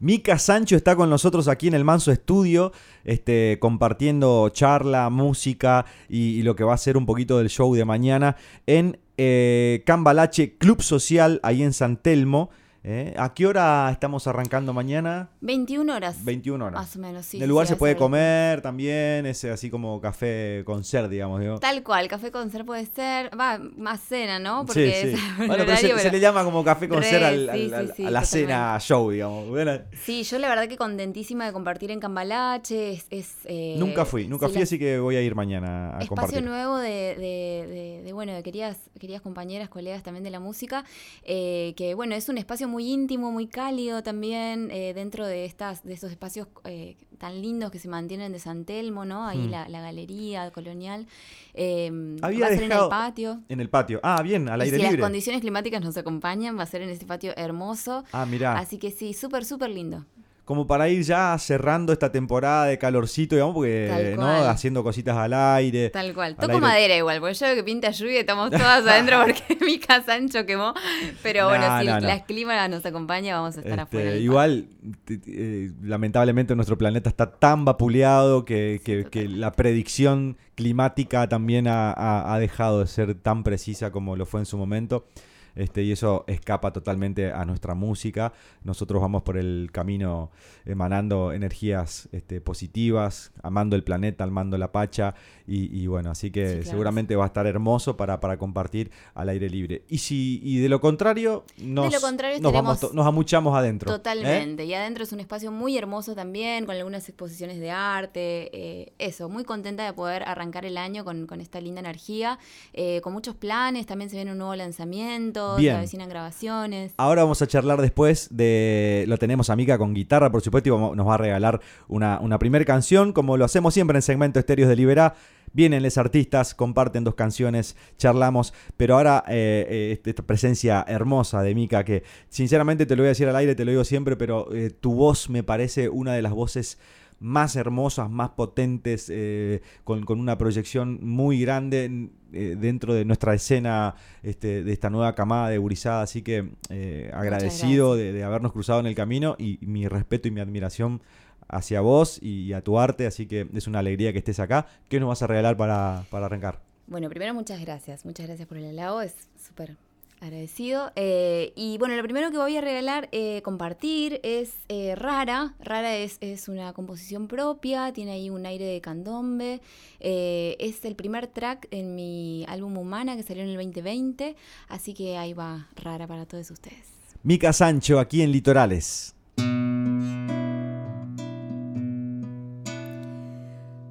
Mica 0.00 0.38
Sancho 0.38 0.76
está 0.76 0.96
con 0.96 1.10
nosotros 1.10 1.46
aquí 1.46 1.68
en 1.68 1.74
el 1.74 1.84
Manso 1.84 2.10
Estudio, 2.10 2.72
este, 3.04 3.58
compartiendo 3.60 4.48
charla, 4.48 5.10
música 5.10 5.84
y, 6.08 6.38
y 6.38 6.42
lo 6.42 6.56
que 6.56 6.64
va 6.64 6.72
a 6.72 6.78
ser 6.78 6.96
un 6.96 7.04
poquito 7.04 7.36
del 7.36 7.50
show 7.50 7.74
de 7.74 7.84
mañana 7.84 8.36
en 8.66 8.98
eh, 9.18 9.82
Cambalache 9.84 10.56
Club 10.56 10.80
Social, 10.80 11.38
ahí 11.42 11.62
en 11.62 11.74
San 11.74 11.98
Telmo. 11.98 12.48
¿Eh? 12.84 13.14
¿A 13.16 13.32
qué 13.34 13.46
hora 13.46 13.88
estamos 13.92 14.26
arrancando 14.26 14.72
mañana? 14.72 15.28
21 15.40 15.94
horas. 15.94 16.24
21 16.24 16.64
horas. 16.64 16.80
Más 16.80 16.96
o 16.96 16.98
menos, 16.98 17.24
sí. 17.26 17.36
en 17.36 17.44
el 17.44 17.48
lugar 17.48 17.66
sí, 17.66 17.74
se 17.74 17.76
puede 17.76 17.96
comer 17.96 18.60
también, 18.60 19.24
es 19.26 19.44
así 19.44 19.70
como 19.70 20.00
café 20.00 20.62
con 20.66 20.82
ser, 20.84 21.08
digamos. 21.08 21.40
digo. 21.40 21.58
Tal 21.58 21.82
cual, 21.82 22.08
café 22.08 22.30
con 22.32 22.50
ser 22.50 22.64
puede 22.64 22.86
ser, 22.86 23.30
va, 23.38 23.58
más 23.76 24.00
cena, 24.00 24.38
¿no? 24.38 24.62
Sí, 24.62 24.66
Porque 24.66 25.14
sí. 25.16 25.22
es 25.42 25.48
Bueno, 25.48 25.54
pero 25.66 25.76
se, 25.76 25.98
se 25.98 26.10
le 26.10 26.20
llama 26.20 26.42
como 26.44 26.64
café 26.64 26.88
con 26.88 27.02
ser 27.02 27.22
al- 27.22 27.48
a 27.50 28.10
la 28.10 28.24
cena 28.24 28.78
show, 28.80 29.10
digamos. 29.10 29.48
Bueno, 29.48 29.72
Sí, 30.04 30.22
yo 30.24 30.38
la 30.38 30.48
verdad 30.48 30.68
que 30.68 30.76
contentísima 30.76 31.46
de 31.46 31.52
compartir 31.52 31.90
en 31.90 32.00
Cambalache. 32.00 32.92
Es, 32.94 33.06
es, 33.10 33.34
eh, 33.44 33.76
nunca 33.78 34.04
fui, 34.04 34.26
nunca 34.26 34.48
fui, 34.48 34.56
la- 34.58 34.62
así 34.64 34.78
que 34.78 34.98
voy 34.98 35.16
a 35.16 35.22
ir 35.22 35.34
mañana 35.34 35.88
a 35.96 36.00
espacio 36.02 36.08
compartir. 36.08 36.42
nuevo 36.44 36.78
de, 36.78 36.88
de- 36.90 37.66
de- 37.68 38.02
de, 38.04 38.12
bueno 38.12 38.32
de 38.32 38.42
queridas 38.42 38.76
queridas 38.98 39.20
compañeras 39.22 39.68
colegas 39.68 40.02
también 40.02 40.24
de 40.24 40.30
la 40.30 40.40
música 40.40 40.84
eh, 41.24 41.74
que 41.76 41.94
bueno 41.94 42.14
es 42.14 42.28
un 42.28 42.38
espacio 42.38 42.68
muy 42.68 42.71
íntimo 42.80 43.30
muy 43.32 43.46
cálido 43.46 44.02
también 44.02 44.70
eh, 44.70 44.92
dentro 44.94 45.26
de 45.26 45.44
estas 45.44 45.82
de 45.84 45.92
estos 45.94 46.10
espacios 46.10 46.48
eh, 46.64 46.96
tan 47.18 47.40
lindos 47.42 47.70
que 47.70 47.78
se 47.78 47.88
mantienen 47.88 48.32
de 48.32 48.38
San 48.38 48.64
Telmo 48.64 49.04
no 49.04 49.26
ahí 49.26 49.46
Hmm. 49.46 49.50
la, 49.50 49.68
la 49.68 49.80
galería 49.80 50.50
colonial 50.50 51.06
eh, 51.54 51.90
Había 52.22 52.40
va 52.40 52.46
a 52.46 52.56
ser 52.56 52.62
en 52.64 52.72
el 52.72 52.88
patio 52.88 53.40
En 53.48 53.60
el 53.60 53.68
patio. 53.68 54.00
Ah, 54.02 54.22
bien, 54.22 54.48
al 54.48 54.60
y 54.60 54.64
aire 54.64 54.76
si 54.76 54.82
libre. 54.82 54.98
las 54.98 55.06
condiciones 55.06 55.40
climáticas 55.40 55.80
nos 55.82 55.96
acompañan 55.96 56.58
va 56.58 56.62
a 56.62 56.66
ser 56.66 56.82
en 56.82 56.88
este 56.90 57.06
patio 57.06 57.32
hermoso 57.36 58.04
Ah, 58.12 58.26
mirá. 58.26 58.58
así 58.58 58.78
que 58.78 58.90
sí 58.90 59.12
súper 59.14 59.44
súper 59.44 59.70
lindo 59.70 60.04
Como 60.52 60.66
para 60.66 60.88
ir 60.90 61.02
ya 61.02 61.34
cerrando 61.38 61.94
esta 61.94 62.12
temporada 62.12 62.66
de 62.66 62.76
calorcito, 62.76 63.34
digamos, 63.36 63.54
porque. 63.54 64.14
Haciendo 64.46 64.82
cositas 64.82 65.16
al 65.16 65.32
aire. 65.32 65.88
Tal 65.88 66.12
cual. 66.12 66.32
al 66.32 66.36
Toco 66.36 66.52
aire- 66.52 66.60
madera 66.60 66.96
igual, 66.96 67.20
porque 67.20 67.34
yo 67.34 67.46
veo 67.46 67.54
que 67.54 67.64
pinta 67.64 67.90
lluvia 67.90 68.12
y 68.12 68.18
estamos 68.18 68.50
todas 68.50 68.86
adentro 68.86 69.18
porque 69.24 69.56
mi 69.64 69.78
casa 69.78 70.14
ancho 70.14 70.44
quemó. 70.44 70.74
Pero 71.22 71.48
bueno, 71.48 71.66
No, 71.68 71.80
si 71.80 71.86
no. 71.86 72.00
la 72.00 72.24
clima 72.24 72.68
nos 72.68 72.84
acompaña, 72.84 73.34
vamos 73.40 73.56
a 73.56 73.60
estar 73.60 73.72
Este, 73.72 73.80
afuera. 73.82 74.16
igual, 74.16 74.66
eh, 75.08 75.70
lamentablemente 75.82 76.54
nuestro 76.54 76.76
planeta 76.76 77.08
está 77.08 77.30
tan 77.32 77.64
vapuleado 77.64 78.44
que, 78.44 78.80
que- 78.84 79.06
que 79.10 79.26
la 79.28 79.52
predicción 79.52 80.36
climática 80.54 81.28
también 81.28 81.66
ha, 81.66 81.90
ha- 81.92 82.34
ha 82.34 82.38
dejado 82.38 82.80
de 82.80 82.86
ser 82.88 83.14
tan 83.14 83.42
precisa 83.42 83.90
como 83.90 84.16
lo 84.16 84.26
fue 84.26 84.40
en 84.40 84.46
su 84.46 84.58
momento. 84.58 85.06
Este, 85.54 85.82
y 85.82 85.92
eso 85.92 86.24
escapa 86.26 86.72
totalmente 86.72 87.32
a 87.32 87.44
nuestra 87.44 87.74
música. 87.74 88.32
Nosotros 88.64 89.00
vamos 89.02 89.22
por 89.22 89.36
el 89.36 89.70
camino 89.72 90.30
emanando 90.64 91.32
energías 91.32 92.08
este, 92.12 92.40
positivas, 92.40 93.32
amando 93.42 93.76
el 93.76 93.84
planeta, 93.84 94.24
amando 94.24 94.56
la 94.58 94.72
pacha. 94.72 95.14
Y, 95.46 95.76
y 95.82 95.86
bueno, 95.86 96.10
así 96.10 96.30
que 96.30 96.42
Sí, 96.42 96.52
claro. 96.54 96.70
seguramente 96.70 97.16
va 97.16 97.24
a 97.24 97.26
estar 97.26 97.46
hermoso 97.46 97.96
para, 97.96 98.20
para 98.20 98.36
compartir 98.36 98.90
al 99.14 99.28
aire 99.28 99.48
libre. 99.50 99.82
Y 99.88 99.98
si 99.98 100.40
y 100.42 100.58
de 100.58 100.68
lo 100.68 100.80
contrario, 100.80 101.44
nos, 101.58 101.92
lo 101.92 102.00
contrario, 102.00 102.40
nos, 102.40 102.52
vamos 102.52 102.94
nos 102.94 103.06
amuchamos 103.06 103.54
adentro. 103.56 103.90
¿eh? 103.90 103.94
Totalmente. 103.94 104.64
Y 104.64 104.74
adentro 104.74 105.04
es 105.04 105.12
un 105.12 105.20
espacio 105.20 105.50
muy 105.52 105.76
hermoso 105.76 106.14
también, 106.14 106.64
con 106.66 106.74
algunas 106.76 107.08
exposiciones 107.08 107.58
de 107.60 107.70
arte. 107.70 108.50
eh, 108.52 108.92
eso, 108.98 109.28
muy 109.28 109.44
contenta 109.44 109.84
de 109.84 109.92
poder 109.92 110.22
arrancar 110.24 110.64
el 110.64 110.76
año 110.76 111.04
con, 111.04 111.26
con 111.26 111.40
esta 111.40 111.60
linda 111.60 111.80
energía, 111.80 112.38
eh, 112.72 113.00
con 113.02 113.12
muchos 113.12 113.34
planes. 113.34 113.86
También 113.86 114.10
se 114.10 114.16
viene 114.16 114.32
un 114.32 114.38
nuevo 114.38 114.54
lanzamiento, 114.54 115.41
Bien. 115.58 115.74
se 115.74 115.78
avecinan 115.78 116.08
grabaciones. 116.08 116.92
Ahora 116.96 117.22
vamos 117.22 117.42
a 117.42 117.46
charlar 117.46 117.80
después 117.80 118.28
de. 118.30 119.04
Lo 119.08 119.16
tenemos 119.18 119.50
a 119.50 119.56
Mica 119.56 119.78
con 119.78 119.94
guitarra, 119.94 120.30
por 120.30 120.42
supuesto, 120.42 120.68
y 120.68 120.72
vamos- 120.72 120.96
nos 120.96 121.06
va 121.06 121.14
a 121.14 121.18
regalar 121.18 121.60
una, 121.88 122.18
una 122.20 122.38
primera 122.38 122.64
canción, 122.64 123.12
como 123.12 123.36
lo 123.36 123.44
hacemos 123.44 123.74
siempre 123.74 123.96
en 123.98 124.02
segmento 124.02 124.38
Estéreos 124.38 124.68
de 124.68 124.76
Liberá. 124.76 125.14
Vienen 125.54 125.82
los 125.82 125.98
artistas, 125.98 126.54
comparten 126.54 127.04
dos 127.04 127.14
canciones, 127.14 127.76
charlamos, 127.98 128.54
pero 128.78 128.96
ahora 128.96 129.22
eh, 129.28 129.66
eh, 129.68 129.90
este- 129.92 130.10
esta 130.10 130.22
presencia 130.22 130.82
hermosa 130.88 131.42
de 131.42 131.54
Mica, 131.54 131.84
que 131.84 132.04
sinceramente 132.30 132.86
te 132.86 132.96
lo 132.96 133.02
voy 133.02 133.08
a 133.08 133.10
decir 133.10 133.28
al 133.28 133.36
aire, 133.36 133.54
te 133.54 133.64
lo 133.66 133.70
digo 133.70 133.84
siempre, 133.84 134.16
pero 134.16 134.50
eh, 134.54 134.70
tu 134.70 134.94
voz 134.94 135.28
me 135.28 135.42
parece 135.42 135.90
una 135.90 136.14
de 136.14 136.22
las 136.22 136.32
voces 136.32 136.78
más 137.22 137.56
hermosas, 137.56 138.10
más 138.10 138.30
potentes, 138.30 139.08
eh, 139.10 139.62
con, 139.84 140.04
con 140.04 140.20
una 140.20 140.36
proyección 140.36 140.98
muy 141.02 141.40
grande 141.40 142.10
eh, 142.32 142.56
dentro 142.58 142.92
de 142.92 143.04
nuestra 143.04 143.32
escena 143.34 143.94
este, 144.22 144.64
de 144.64 144.72
esta 144.72 144.90
nueva 144.90 145.14
camada 145.14 145.48
de 145.48 145.58
gurizada. 145.58 146.02
Así 146.02 146.22
que 146.22 146.50
eh, 146.68 147.10
agradecido 147.14 147.94
de, 147.94 148.12
de 148.12 148.24
habernos 148.24 148.52
cruzado 148.52 148.80
en 148.80 148.86
el 148.86 148.94
camino 148.94 149.36
y 149.38 149.58
mi 149.62 149.88
respeto 149.88 150.28
y 150.28 150.30
mi 150.30 150.40
admiración 150.40 151.00
hacia 151.48 151.80
vos 151.80 152.18
y 152.22 152.52
a 152.52 152.62
tu 152.62 152.78
arte. 152.78 153.06
Así 153.06 153.26
que 153.26 153.48
es 153.54 153.66
una 153.66 153.78
alegría 153.78 154.12
que 154.12 154.18
estés 154.18 154.40
acá. 154.40 154.66
¿Qué 154.88 155.00
nos 155.00 155.08
vas 155.08 155.22
a 155.22 155.26
regalar 155.26 155.56
para, 155.56 156.04
para 156.10 156.26
arrancar? 156.26 156.60
Bueno, 156.86 157.08
primero 157.08 157.32
muchas 157.32 157.60
gracias, 157.60 158.04
muchas 158.04 158.26
gracias 158.26 158.46
por 158.48 158.58
el 158.58 158.66
halago, 158.66 159.00
es 159.00 159.14
súper 159.40 159.76
agradecido. 160.22 160.92
Eh, 160.96 161.52
y 161.56 161.78
bueno, 161.78 161.96
lo 161.96 162.02
primero 162.02 162.30
que 162.30 162.38
voy 162.38 162.56
a 162.56 162.60
regalar, 162.60 163.08
eh, 163.12 163.42
compartir, 163.42 164.20
es 164.22 164.54
eh, 164.68 164.94
Rara. 164.94 165.54
Rara 165.60 165.96
es, 165.96 166.18
es 166.20 166.48
una 166.48 166.72
composición 166.72 167.28
propia, 167.28 167.92
tiene 167.92 168.12
ahí 168.12 168.30
un 168.30 168.46
aire 168.46 168.64
de 168.64 168.80
candombe. 168.80 169.60
Eh, 170.00 170.56
es 170.60 170.84
el 170.84 170.94
primer 170.94 171.26
track 171.26 171.66
en 171.70 171.94
mi 171.94 172.44
álbum 172.48 172.78
Humana 172.78 173.16
que 173.16 173.22
salió 173.22 173.42
en 173.42 173.50
el 173.50 173.56
2020, 173.56 174.36
así 174.68 174.94
que 174.94 175.18
ahí 175.18 175.32
va 175.32 175.68
Rara 175.76 176.06
para 176.06 176.24
todos 176.26 176.50
ustedes. 176.50 176.92
Mica 177.22 177.52
Sancho, 177.52 177.98
aquí 177.98 178.22
en 178.22 178.32
Litorales. 178.32 179.14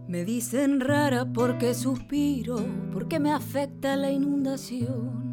Me 0.08 0.26
dicen 0.26 0.82
rara 0.82 1.26
porque 1.34 1.74
suspiro, 1.74 2.58
porque 2.92 3.18
me 3.18 3.32
afecta 3.32 3.96
la 3.96 4.12
inundación. 4.12 5.32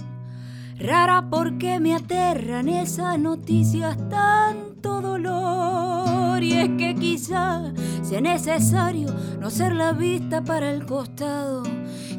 Rara 0.80 1.26
porque 1.28 1.80
me 1.80 1.96
aterran 1.96 2.68
esas 2.68 3.18
noticias, 3.18 3.96
tanto 4.08 5.00
dolor. 5.00 6.40
Y 6.40 6.52
es 6.52 6.68
que 6.78 6.94
quizá 6.94 7.72
sea 8.02 8.20
necesario 8.20 9.12
no 9.40 9.50
ser 9.50 9.74
la 9.74 9.92
vista 9.92 10.44
para 10.44 10.70
el 10.70 10.86
costado, 10.86 11.64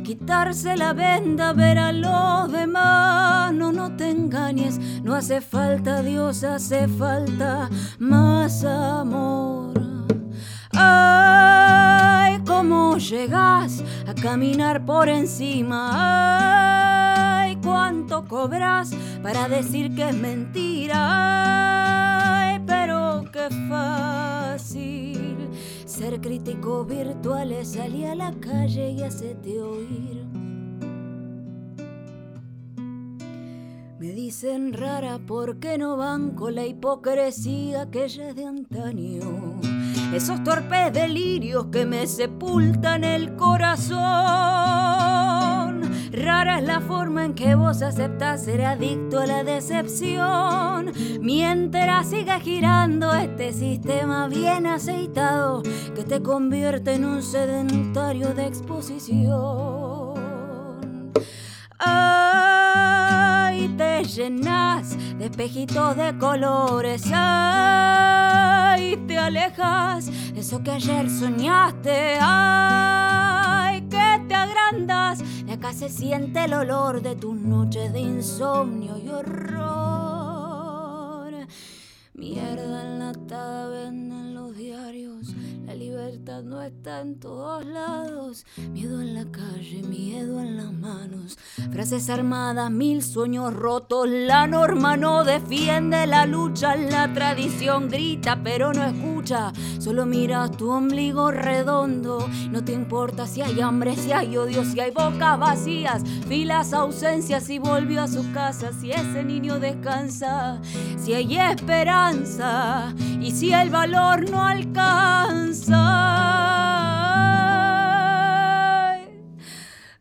quitarse 0.03 0.75
la 0.75 0.91
venda, 0.91 1.53
ver 1.53 1.77
a 1.77 1.93
los 1.93 2.51
demás. 2.51 3.53
No, 3.53 3.71
no 3.71 3.95
te 3.95 4.09
engañes, 4.09 4.77
no 5.03 5.15
hace 5.15 5.39
falta 5.39 6.01
Dios, 6.01 6.43
hace 6.43 6.89
falta 6.89 7.69
más 7.97 8.65
amor. 8.65 9.71
Ay, 10.73 12.39
cómo 12.45 12.97
llegas 12.97 13.83
a 14.05 14.13
caminar 14.13 14.85
por 14.85 15.07
encima. 15.07 15.91
Ay, 15.93 17.08
cuánto 17.61 18.25
cobras 18.25 18.91
para 19.21 19.47
decir 19.47 19.95
que 19.95 20.09
es 20.09 20.15
mentira. 20.15 20.97
Pero 22.65 23.25
qué 23.31 23.49
fácil 23.69 25.49
ser 25.85 26.19
crítico 26.21 26.85
virtual. 26.85 27.53
Salí 27.65 28.05
a 28.05 28.15
la 28.15 28.31
calle 28.33 28.91
y 28.91 29.03
hacete 29.03 29.61
oír. 29.61 30.25
Me 33.99 34.11
dicen 34.13 34.71
rara 34.71 35.19
porque 35.27 35.77
no 35.77 35.97
banco 35.97 36.49
la 36.51 36.65
hipocresía 36.65 37.91
que 37.91 38.07
ya 38.07 38.29
es 38.29 38.35
de 38.35 38.45
antaño. 38.45 39.59
Esos 40.13 40.41
torpes 40.45 40.93
delirios 40.93 41.65
que 41.65 41.85
me 41.85 42.07
sepultan 42.07 43.03
el 43.03 43.35
corazón. 43.35 45.08
Rara 46.19 46.59
es 46.59 46.65
la 46.65 46.81
forma 46.81 47.23
en 47.23 47.33
que 47.33 47.55
vos 47.55 47.81
aceptás 47.81 48.43
ser 48.43 48.65
adicto 48.65 49.21
a 49.21 49.25
la 49.25 49.45
decepción. 49.45 50.91
Mientras 51.21 52.09
siga 52.09 52.41
girando 52.41 53.13
este 53.13 53.53
sistema 53.53 54.27
bien 54.27 54.67
aceitado 54.67 55.63
que 55.95 56.03
te 56.03 56.21
convierte 56.21 56.95
en 56.95 57.05
un 57.05 57.23
sedentario 57.23 58.33
de 58.33 58.47
exposición. 58.47 60.09
Ay, 61.79 63.69
te 63.77 64.03
llenas 64.03 64.97
de 65.17 65.25
espejitos 65.27 65.95
de 65.95 66.17
colores. 66.17 67.09
Ay, 67.13 68.97
te 69.07 69.17
alejas 69.17 70.07
de 70.33 70.41
eso 70.41 70.61
que 70.61 70.71
ayer 70.71 71.09
soñaste. 71.09 72.17
Ay, 72.19 73.48
andas. 74.71 75.19
De 75.45 75.53
acá 75.53 75.73
se 75.73 75.89
siente 75.89 76.45
el 76.45 76.53
olor 76.53 77.01
de 77.01 77.15
tus 77.15 77.35
noches 77.35 77.91
de 77.93 77.99
insomnio 77.99 78.97
y 78.97 79.09
horror. 79.09 79.49
Mierda 82.13 82.81
enlatada 82.85 83.87
en 83.87 84.33
los 84.35 84.55
diarios. 84.55 85.33
No 86.17 86.63
está 86.63 87.01
en 87.01 87.19
todos 87.19 87.63
lados. 87.65 88.43
Miedo 88.71 88.99
en 88.99 89.13
la 89.13 89.25
calle, 89.25 89.83
miedo 89.83 90.39
en 90.39 90.57
las 90.57 90.71
manos. 90.71 91.37
Frases 91.71 92.09
armadas, 92.09 92.71
mil 92.71 93.03
sueños 93.03 93.53
rotos. 93.53 94.07
La 94.09 94.47
norma 94.47 94.97
no 94.97 95.23
defiende 95.23 96.07
la 96.07 96.25
lucha. 96.25 96.75
La 96.75 97.13
tradición 97.13 97.89
grita, 97.89 98.41
pero 98.43 98.73
no 98.73 98.83
escucha. 98.83 99.53
Solo 99.77 100.07
miras 100.07 100.51
tu 100.57 100.71
ombligo 100.71 101.29
redondo. 101.29 102.27
No 102.49 102.63
te 102.63 102.71
importa 102.71 103.27
si 103.27 103.43
hay 103.43 103.61
hambre, 103.61 103.95
si 103.95 104.11
hay 104.11 104.35
odio, 104.35 104.65
si 104.65 104.79
hay 104.79 104.89
bocas 104.89 105.37
vacías. 105.37 106.01
Filas, 106.27 106.73
ausencias 106.73 107.49
y 107.51 107.59
volvió 107.59 108.01
a 108.01 108.07
su 108.07 108.31
casa. 108.31 108.71
Si 108.73 108.91
ese 108.91 109.23
niño 109.23 109.59
descansa, 109.59 110.59
si 110.97 111.13
hay 111.13 111.37
esperanza 111.37 112.95
y 113.21 113.29
si 113.31 113.53
el 113.53 113.69
valor 113.69 114.27
no 114.29 114.43
alcanza. 114.43 115.98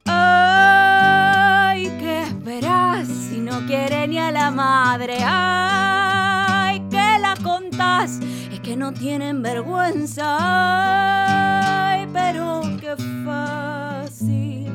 Ay, 0.05 1.89
¿qué 1.99 2.23
esperas 2.23 3.09
si 3.09 3.39
no 3.41 3.67
quiere 3.67 4.09
ni 4.09 4.19
a 4.19 4.31
la 4.31 4.51
madre? 4.51 5.19
Ay, 5.25 6.81
que 6.91 7.19
la 7.21 7.35
contás, 7.43 8.21
es 8.53 8.61
que 8.61 8.77
no 8.77 8.93
tienen 8.93 9.43
vergüenza. 9.43 10.37
Ay, 10.41 12.07
pero 12.13 12.63
qué 12.81 12.95
fácil 13.25 14.73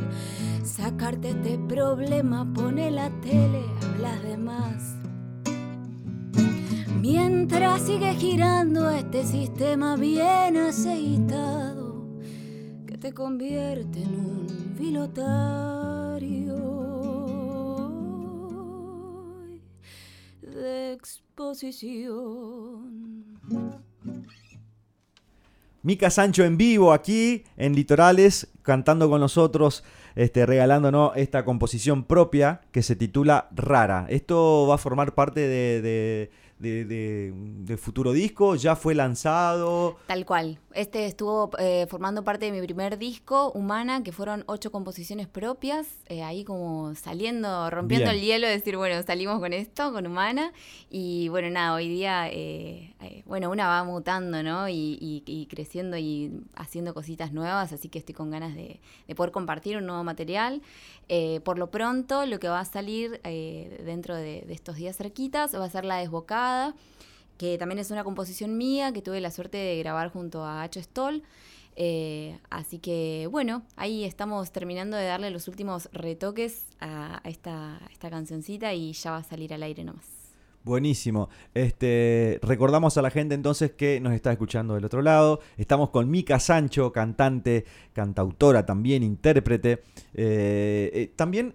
sacarte 0.64 1.30
este 1.30 1.58
problema, 1.68 2.46
pone 2.54 2.92
la 2.92 3.10
tele, 3.22 3.64
hablas 3.82 4.22
de 4.24 4.38
más. 4.38 5.03
Mientras 7.04 7.82
sigue 7.82 8.14
girando 8.14 8.90
este 8.90 9.26
sistema 9.26 9.98
bien 9.98 10.56
aceitado 10.56 12.06
que 12.88 12.98
te 12.98 13.14
convierte 13.14 14.04
en 14.04 14.16
un 14.16 14.48
filotario 14.78 16.56
de 20.40 20.94
exposición. 20.94 22.22
Mica 25.82 26.10
Sancho 26.10 26.46
en 26.46 26.56
vivo 26.56 26.94
aquí 26.94 27.44
en 27.58 27.76
Litorales, 27.76 28.48
cantando 28.62 29.10
con 29.10 29.20
nosotros, 29.20 29.84
este, 30.16 30.46
regalándonos 30.46 31.12
esta 31.18 31.44
composición 31.44 32.06
propia 32.06 32.62
que 32.72 32.82
se 32.82 32.96
titula 32.96 33.50
Rara. 33.52 34.06
Esto 34.08 34.68
va 34.70 34.76
a 34.76 34.78
formar 34.78 35.14
parte 35.14 35.42
de 35.42 36.32
de, 36.64 37.34
de, 37.36 37.78
futuro 37.78 38.14
disco? 38.14 38.56
¿Ya 38.56 38.76
fue 38.76 38.96
lanzado? 38.96 39.98
Tal 40.08 40.26
cual. 40.26 40.60
Este 40.76 41.06
estuvo 41.06 41.52
eh, 41.60 41.86
formando 41.88 42.24
parte 42.24 42.46
de 42.46 42.52
mi 42.52 42.60
primer 42.60 42.98
disco, 42.98 43.52
Humana, 43.52 44.02
que 44.02 44.12
fueron 44.12 44.44
ocho 44.48 44.72
composiciones 44.72 45.28
propias, 45.28 45.88
eh, 46.08 46.24
ahí 46.24 46.44
como 46.44 46.96
saliendo, 46.96 47.70
rompiendo 47.70 48.10
Bien. 48.10 48.20
el 48.20 48.26
hielo, 48.26 48.48
decir, 48.48 48.78
bueno, 48.78 49.02
salimos 49.04 49.40
con 49.40 49.54
esto, 49.54 49.94
con 49.94 50.08
Humana. 50.08 50.52
Y 50.90 51.30
bueno, 51.30 51.50
nada, 51.52 51.76
hoy 51.76 51.90
día, 51.90 52.28
eh, 52.32 53.24
bueno, 53.26 53.52
una 53.52 53.68
va 53.68 53.84
mutando, 53.84 54.42
¿no? 54.42 54.68
Y, 54.68 54.98
y, 55.00 55.24
y, 55.28 55.46
creciendo 55.46 55.98
y 55.98 56.32
haciendo 56.56 56.94
cositas 56.94 57.34
nuevas, 57.34 57.72
así 57.72 57.90
que 57.90 58.00
estoy 58.00 58.16
con 58.16 58.32
ganas 58.32 58.56
de, 58.56 58.80
de 59.08 59.16
poder 59.16 59.32
compartir 59.32 59.78
un 59.78 59.86
nuevo 59.86 60.04
material. 60.04 60.62
por 61.44 61.60
lo 61.60 61.70
pronto, 61.70 62.26
lo 62.26 62.40
que 62.40 62.48
va 62.48 62.62
a 62.62 62.66
salir 62.66 63.22
dentro 63.22 64.16
de, 64.16 64.42
de 64.42 64.54
estos 64.54 64.78
días 64.78 64.98
cerquitas 64.98 65.54
va 65.54 65.66
a 65.66 65.70
ser 65.70 65.86
La 65.86 65.98
Desbocada 65.98 66.74
que 67.44 67.58
también 67.58 67.80
es 67.80 67.92
una 67.92 68.06
composición 68.06 68.56
mía 68.58 68.94
que 68.94 69.02
tuve 69.02 69.20
la 69.20 69.30
suerte 69.30 69.58
de 69.58 69.78
grabar 69.78 70.10
junto 70.10 70.46
a 70.46 70.64
H. 70.64 70.82
Stoll. 70.82 71.24
Eh, 71.76 72.40
así 72.50 72.80
que 72.80 73.28
bueno, 73.30 73.64
ahí 73.76 74.06
estamos 74.06 74.54
terminando 74.54 74.96
de 74.96 75.04
darle 75.04 75.30
los 75.30 75.50
últimos 75.50 75.90
retoques 75.92 76.68
a, 76.80 77.20
esta, 77.26 77.82
esta 77.92 78.10
cancioncita 78.10 78.74
y 78.74 78.94
ya 78.94 79.12
va 79.12 79.18
a 79.18 79.24
salir 79.24 79.54
al 79.54 79.62
aire 79.64 79.84
nomás. 79.84 80.06
Buenísimo. 80.64 81.28
Este, 81.54 82.40
recordamos 82.44 82.98
a 82.98 83.02
la 83.02 83.10
gente 83.10 83.36
entonces 83.36 83.72
que 83.72 84.00
nos 84.00 84.14
está 84.14 84.32
escuchando 84.32 84.76
del 84.76 84.86
otro 84.86 85.02
lado. 85.02 85.42
Estamos 85.58 85.90
con 85.90 86.10
Mica 86.10 86.40
Sancho, 86.40 86.94
cantante, 86.94 87.66
cantautora 87.92 88.66
también, 88.66 89.04
intérprete. 89.04 89.84
Eh, 90.14 90.92
eh, 90.94 91.12
¿También 91.18 91.54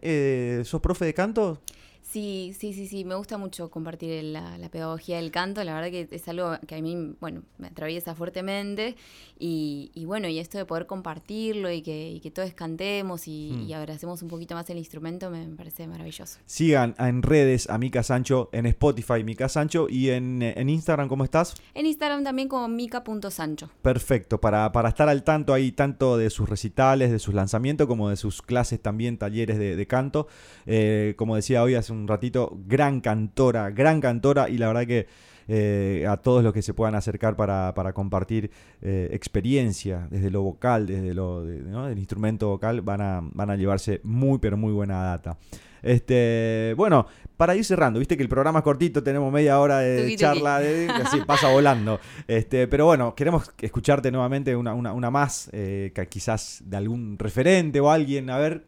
sos 0.67 0.83
profe 0.83 1.07
de 1.07 1.15
canto? 1.15 1.63
Sí, 2.11 2.55
sí, 2.59 2.73
sí, 2.73 2.89
sí, 2.89 3.05
me 3.05 3.17
gusta 3.17 3.37
mucho 3.37 3.71
compartir 3.71 4.25
la, 4.25 4.57
la, 4.57 4.71
pedagogía 4.71 5.17
del 5.17 5.31
canto, 5.31 5.63
la 5.63 5.75
verdad 5.75 5.91
que 5.91 6.09
es 6.11 6.27
algo 6.27 6.57
que 6.67 6.77
a 6.77 6.81
mí, 6.81 7.15
bueno, 7.21 7.43
me 7.59 7.67
atraviesa 7.67 8.15
fuertemente 8.15 8.97
y, 9.39 9.91
y 9.93 10.07
bueno, 10.07 10.27
y 10.27 10.39
esto 10.39 10.57
de 10.57 10.65
poder 10.65 10.87
compartirlo 10.87 11.71
y 11.71 11.83
que, 11.83 12.13
y 12.13 12.21
que 12.21 12.31
todos 12.31 12.55
cantemos 12.55 13.29
y, 13.29 13.67
y, 13.67 13.75
abracemos 13.75 14.23
un 14.23 14.29
poquito 14.29 14.55
más 14.55 14.71
el 14.71 14.79
instrumento 14.79 15.31
me, 15.31 15.47
me, 15.47 15.55
parece 15.55 15.87
maravilloso. 15.87 16.39
Sigan 16.47 16.95
en 16.99 17.21
redes 17.21 17.69
a 17.69 17.77
Mica 17.77 18.03
Sancho, 18.03 18.49
en 18.53 18.65
Spotify 18.65 19.23
Mica 19.23 19.51
Sancho 19.51 19.87
y 19.91 20.09
en, 20.09 20.41
en 20.41 20.71
Instagram, 20.71 21.09
¿cómo 21.09 21.25
estás? 21.25 21.57
En 21.75 21.85
Instagram 21.85 22.25
también 22.25 22.49
como 22.49 22.69
mica.sancho. 22.69 23.69
Perfecto, 23.83 24.41
para, 24.41 24.73
para 24.73 24.89
estar 24.89 25.11
al 25.11 25.25
tanto 25.25 25.53
ahí 25.53 25.73
tanto 25.73 26.17
de 26.17 26.31
sus 26.31 26.49
recitales, 26.49 27.11
de 27.11 27.19
sus 27.19 27.35
lanzamientos 27.35 27.87
como 27.87 28.09
de 28.09 28.17
sus 28.17 28.41
clases 28.41 28.81
también, 28.81 29.19
talleres 29.19 29.59
de, 29.59 29.77
de 29.77 29.87
canto. 29.87 30.27
Eh, 30.65 31.13
como 31.19 31.37
decía 31.37 31.63
hoy 31.63 31.75
hace 31.75 31.93
un 31.93 31.98
un 31.99 32.09
ratito, 32.09 32.59
gran 32.67 33.01
cantora, 33.01 33.71
gran 33.71 34.01
cantora 34.01 34.49
y 34.49 34.59
la 34.59 34.69
verdad 34.69 34.87
que 34.87 35.07
eh, 35.51 36.05
a 36.07 36.19
todos 36.19 36.45
los 36.45 36.53
que 36.53 36.61
se 36.61 36.75
puedan 36.75 36.95
acercar 36.95 37.35
para, 37.35 37.73
para 37.75 37.95
compartir 37.95 38.51
eh, 38.83 39.09
experiencia 39.13 40.07
desde 40.11 40.31
lo 40.31 40.43
vocal, 40.43 40.87
desde 40.87 41.15
lo 41.15 41.43
de, 41.43 41.61
¿no? 41.61 41.87
del 41.87 41.99
instrumento 41.99 42.49
vocal, 42.49 42.83
van 42.83 43.01
a, 43.01 43.21
van 43.23 43.49
a 43.51 43.57
llevarse 43.57 44.01
muy 44.05 44.39
pero 44.39 44.59
muy 44.59 44.73
buena 44.73 45.03
data. 45.03 45.39
Este, 45.83 46.75
bueno, 46.77 47.07
para 47.39 47.57
ir 47.57 47.65
cerrando, 47.65 47.99
viste 47.99 48.17
que 48.17 48.23
el 48.23 48.29
programa 48.29 48.59
es 48.59 48.65
cortito, 48.65 49.03
tenemos 49.03 49.33
media 49.33 49.59
hora 49.59 49.79
de 49.79 50.03
tuki, 50.03 50.17
charla, 50.17 50.59
de, 50.61 50.89
así 50.91 51.21
pasa 51.27 51.51
volando. 51.51 51.99
Este, 52.27 52.69
pero 52.69 52.85
bueno, 52.85 53.15
queremos 53.15 53.51
escucharte 53.61 54.11
nuevamente 54.11 54.55
una, 54.55 54.75
una, 54.75 54.93
una 54.93 55.11
más, 55.11 55.49
eh, 55.53 55.93
quizás 56.11 56.63
de 56.67 56.77
algún 56.77 57.19
referente 57.19 57.81
o 57.81 57.91
alguien, 57.91 58.29
a 58.29 58.39
ver, 58.39 58.67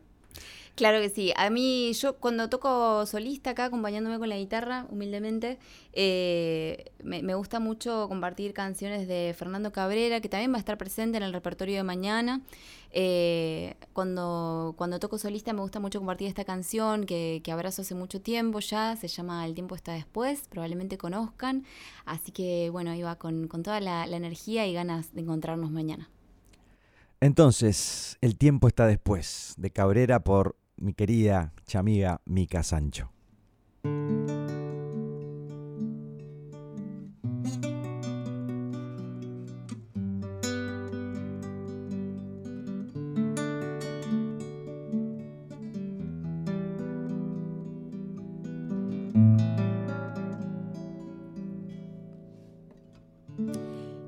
Claro 0.75 1.01
que 1.01 1.11
sí. 1.11 1.33
A 1.37 1.51
mí, 1.51 1.93
yo 1.93 2.17
cuando 2.17 2.49
toco 2.49 3.05
solista 3.05 3.51
acá, 3.51 3.67
acompañándome 3.67 4.19
con 4.19 4.29
la 4.29 4.37
guitarra, 4.39 4.87
humildemente, 4.89 5.59
eh, 5.93 6.93
me, 7.03 7.35
gusta 7.35 7.61
mucho 7.61 8.07
compartir 8.09 8.55
canciones 8.55 9.07
de 9.07 9.35
Fernando 9.37 9.73
Cabrera, 9.73 10.21
que 10.21 10.29
también 10.29 10.53
va 10.53 10.57
a 10.57 10.59
estar 10.59 10.79
presente 10.79 11.19
en 11.19 11.23
el 11.23 11.33
repertorio 11.33 11.77
de 11.77 11.83
mañana. 11.83 12.41
Eh, 12.93 13.75
cuando, 13.93 14.75
cuando 14.77 14.99
toco 14.99 15.19
solista 15.19 15.53
me 15.53 15.61
gusta 15.61 15.81
mucho 15.81 16.01
compartir 16.01 16.27
esta 16.27 16.45
canción 16.45 17.07
que, 17.07 17.41
que 17.45 17.53
abrazo 17.53 17.83
hace 17.83 17.95
mucho 17.95 18.21
tiempo 18.21 18.59
ya, 18.59 18.97
se 18.97 19.07
llama 19.07 19.47
El 19.47 19.55
tiempo 19.55 19.75
está 19.77 19.93
después, 19.93 20.49
probablemente 20.49 20.99
conozcan. 20.99 21.65
Así 22.05 22.33
que 22.33 22.71
bueno, 22.71 22.95
iba 22.95 23.17
con, 23.17 23.49
con 23.49 23.63
toda 23.63 23.81
la 23.81 24.05
energía 24.07 24.67
y 24.67 24.73
ganas 24.73 25.15
de 25.15 25.21
encontrarnos 25.21 25.71
mañana. 25.71 26.09
Entonces, 27.23 28.17
El 28.23 28.39
tiempo 28.39 28.67
está 28.67 28.87
después, 28.87 29.55
de 29.59 29.71
Cabrera 29.71 30.21
por 30.21 30.57
mi 30.81 30.95
querida 30.95 31.53
chamiga 31.67 32.21
Mica 32.27 32.63
Sancho. 32.63 33.11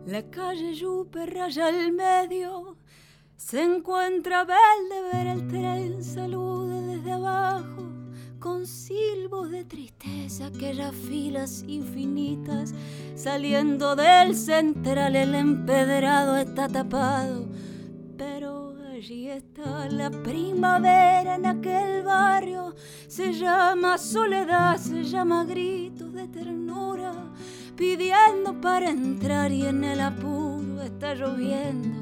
La 0.06 0.22
calle 0.30 0.74
Yupe 0.74 1.24
raya 1.26 1.68
al 1.68 1.92
medio 1.92 2.76
se 3.36 3.62
encuentra 3.62 4.44
verde 4.44 5.02
ver 5.10 5.26
el 5.26 5.48
tren, 5.48 6.04
salude 6.04 6.61
desde 7.02 7.12
abajo, 7.14 7.82
con 8.38 8.64
silbos 8.64 9.50
de 9.50 9.64
tristeza, 9.64 10.46
aquellas 10.46 10.94
filas 10.94 11.64
infinitas, 11.66 12.72
saliendo 13.16 13.96
del 13.96 14.36
central, 14.36 15.16
el 15.16 15.34
empedrado 15.34 16.36
está 16.36 16.68
tapado, 16.68 17.48
pero 18.16 18.76
allí 18.92 19.28
está 19.28 19.88
la 19.88 20.10
primavera 20.10 21.34
en 21.34 21.46
aquel 21.46 22.04
barrio, 22.04 22.72
se 23.08 23.32
llama 23.32 23.98
soledad, 23.98 24.76
se 24.76 25.02
llama 25.02 25.44
gritos 25.44 26.12
de 26.12 26.28
ternura, 26.28 27.12
pidiendo 27.76 28.60
para 28.60 28.90
entrar 28.90 29.50
y 29.50 29.66
en 29.66 29.82
el 29.82 30.00
apuro 30.00 30.80
está 30.82 31.16
lloviendo 31.16 32.01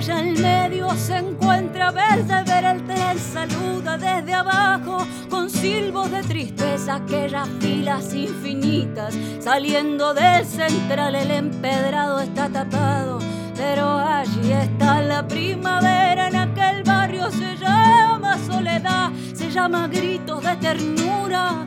Allá 0.00 0.20
en 0.20 0.40
medio 0.40 0.88
se 0.96 1.18
encuentra 1.18 1.90
verde 1.90 2.42
ver 2.44 3.18
saluda 3.18 3.98
desde 3.98 4.32
abajo 4.32 5.06
con 5.28 5.50
silbos 5.50 6.10
de 6.10 6.22
tristeza 6.22 6.94
aquellas 6.94 7.46
filas 7.60 8.14
infinitas 8.14 9.14
saliendo 9.40 10.14
del 10.14 10.46
central 10.46 11.16
el 11.16 11.30
empedrado 11.30 12.20
está 12.20 12.48
tapado 12.48 13.18
pero 13.54 13.98
allí 13.98 14.50
está 14.52 15.02
la 15.02 15.28
primavera 15.28 16.28
en 16.28 16.36
aquel 16.36 16.82
barrio 16.82 17.30
se 17.30 17.58
llama 17.58 18.38
soledad 18.46 19.10
se 19.34 19.50
llama 19.50 19.86
gritos 19.86 20.42
de 20.42 20.56
ternura 20.56 21.66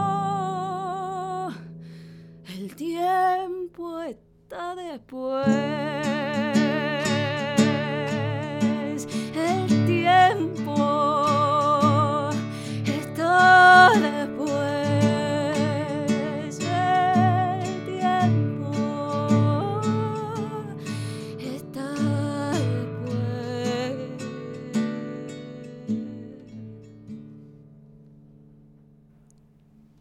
está 4.09 4.75
después. 4.75 6.20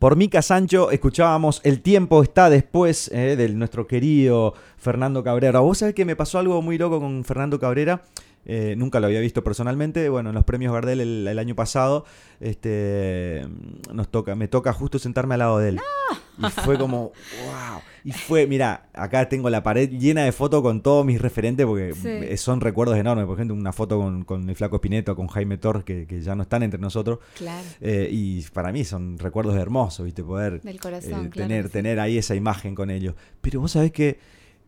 Por 0.00 0.16
Mica 0.16 0.40
Sancho 0.40 0.90
escuchábamos 0.90 1.60
El 1.62 1.82
tiempo 1.82 2.22
está 2.22 2.48
después 2.48 3.10
eh, 3.12 3.36
de 3.36 3.50
nuestro 3.50 3.86
querido 3.86 4.54
Fernando 4.78 5.22
Cabrera. 5.22 5.60
Vos 5.60 5.76
sabés 5.76 5.94
que 5.94 6.06
me 6.06 6.16
pasó 6.16 6.38
algo 6.38 6.62
muy 6.62 6.78
loco 6.78 7.00
con 7.00 7.22
Fernando 7.22 7.60
Cabrera. 7.60 8.00
Eh, 8.46 8.76
nunca 8.78 8.98
lo 8.98 9.08
había 9.08 9.20
visto 9.20 9.44
personalmente. 9.44 10.08
Bueno, 10.08 10.30
en 10.30 10.36
los 10.36 10.44
premios 10.44 10.72
Gardel 10.72 11.28
el, 11.28 11.38
año 11.38 11.54
pasado, 11.54 12.06
este, 12.40 13.46
nos 13.92 14.08
toca, 14.08 14.34
me 14.34 14.48
toca 14.48 14.72
justo 14.72 14.98
sentarme 14.98 15.34
al 15.34 15.40
lado 15.40 15.58
de 15.58 15.68
él. 15.68 15.80
Y 16.38 16.50
fue 16.62 16.78
como, 16.78 17.12
wow. 17.44 17.82
Y 18.04 18.12
fue, 18.12 18.46
mira, 18.46 18.88
acá 18.92 19.28
tengo 19.28 19.50
la 19.50 19.62
pared 19.62 19.90
llena 19.90 20.24
de 20.24 20.32
fotos 20.32 20.62
con 20.62 20.82
todos 20.82 21.04
mis 21.04 21.20
referentes 21.20 21.66
porque 21.66 22.36
son 22.36 22.60
recuerdos 22.60 22.96
enormes. 22.96 23.26
Por 23.26 23.36
ejemplo, 23.36 23.54
una 23.54 23.72
foto 23.72 23.98
con, 24.24 24.48
el 24.48 24.56
Flaco 24.56 24.76
Espineto, 24.76 25.16
con 25.16 25.26
Jaime 25.28 25.58
Torres, 25.58 25.84
que, 25.84 26.06
ya 26.22 26.34
no 26.34 26.42
están 26.42 26.62
entre 26.62 26.80
nosotros. 26.80 27.18
Claro. 27.36 27.66
Eh, 27.80 28.08
y 28.10 28.42
para 28.52 28.72
mí 28.72 28.84
son 28.84 29.18
recuerdos 29.18 29.56
hermosos, 29.56 30.04
¿viste? 30.04 30.22
Poder 30.22 30.60
eh, 30.64 31.30
tener, 31.32 31.68
tener 31.70 32.00
ahí 32.00 32.18
esa 32.18 32.34
imagen 32.34 32.74
con 32.74 32.90
ellos. 32.90 33.14
Pero 33.40 33.60
vos 33.60 33.72
sabés 33.72 33.92
que 33.92 34.18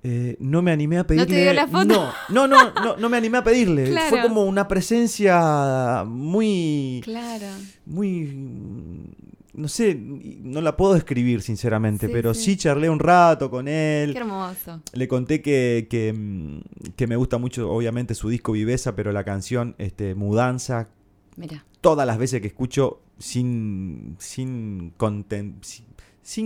eh, 0.05 0.37
no 0.41 0.62
me 0.62 0.72
animé 0.72 0.99
a 0.99 1.07
pedirle. 1.07 1.26
¿No 1.26 1.33
te 1.33 1.43
dio 1.43 1.53
la 1.53 1.68
foto? 1.68 2.12
No, 2.30 2.49
no, 2.49 2.72
no, 2.72 2.97
no, 2.97 3.09
me 3.09 3.16
animé 3.16 3.39
a 3.39 3.45
pedirle. 3.45 3.95
Fue 4.09 4.20
como 4.20 4.45
una 4.45 4.66
presencia 4.66 6.05
muy. 6.07 7.01
Claro. 7.05 7.47
Muy. 7.87 9.09
No 9.55 9.68
sé, 9.68 9.94
no 9.94 10.62
la 10.62 10.76
puedo 10.76 10.94
describir 10.94 11.42
sinceramente, 11.42 12.09
pero 12.09 12.32
sí. 12.32 12.57
charlé 12.57 12.88
un 12.88 12.98
rato 12.98 13.50
con 13.50 13.68
él. 13.68 14.12
Qué 14.12 14.18
hermoso. 14.18 14.80
Le 14.94 15.09
conté 15.09 15.42
que, 15.42 15.88
que, 15.90 16.12
mm, 16.12 17.07
me 17.07 17.16
gusta 17.16 17.36
mucho, 17.36 17.70
obviamente, 17.70 18.14
su 18.14 18.30
disco 18.30 18.53
Viveza, 18.53 18.96
pero 18.96 19.12
la 19.12 19.24
canción 19.24 19.74
este, 19.78 20.14
Mudanza. 20.14 20.88
Mira. 21.36 21.64
Todas 21.82 22.07
las 22.07 22.16
veces 22.16 22.40
que 22.40 22.46
escucho 22.46 23.03
sin, 23.18 24.16
sin, 24.18 24.94
content, 24.96 25.62
sin 25.62 25.86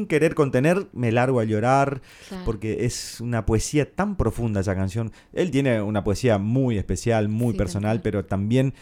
querer 0.09 0.35
contener, 0.35 0.87
me 0.93 1.13
largo 1.13 1.41
a 1.41 1.45
llorar, 1.45 2.03
porque 2.45 2.85
es 2.85 3.21
una 3.21 3.47
poesía 3.47 3.91
tan 3.91 4.17
profunda 4.17 4.61
esa 4.61 4.75
canción. 4.75 5.13
Él 5.33 5.51
tiene 5.51 5.83
una 5.83 6.05
poesía 6.05 6.39
muy 6.39 6.79
especial, 6.79 7.29
muy 7.29 7.55
personal, 7.55 8.01
pero 8.03 8.25
también 8.25 8.75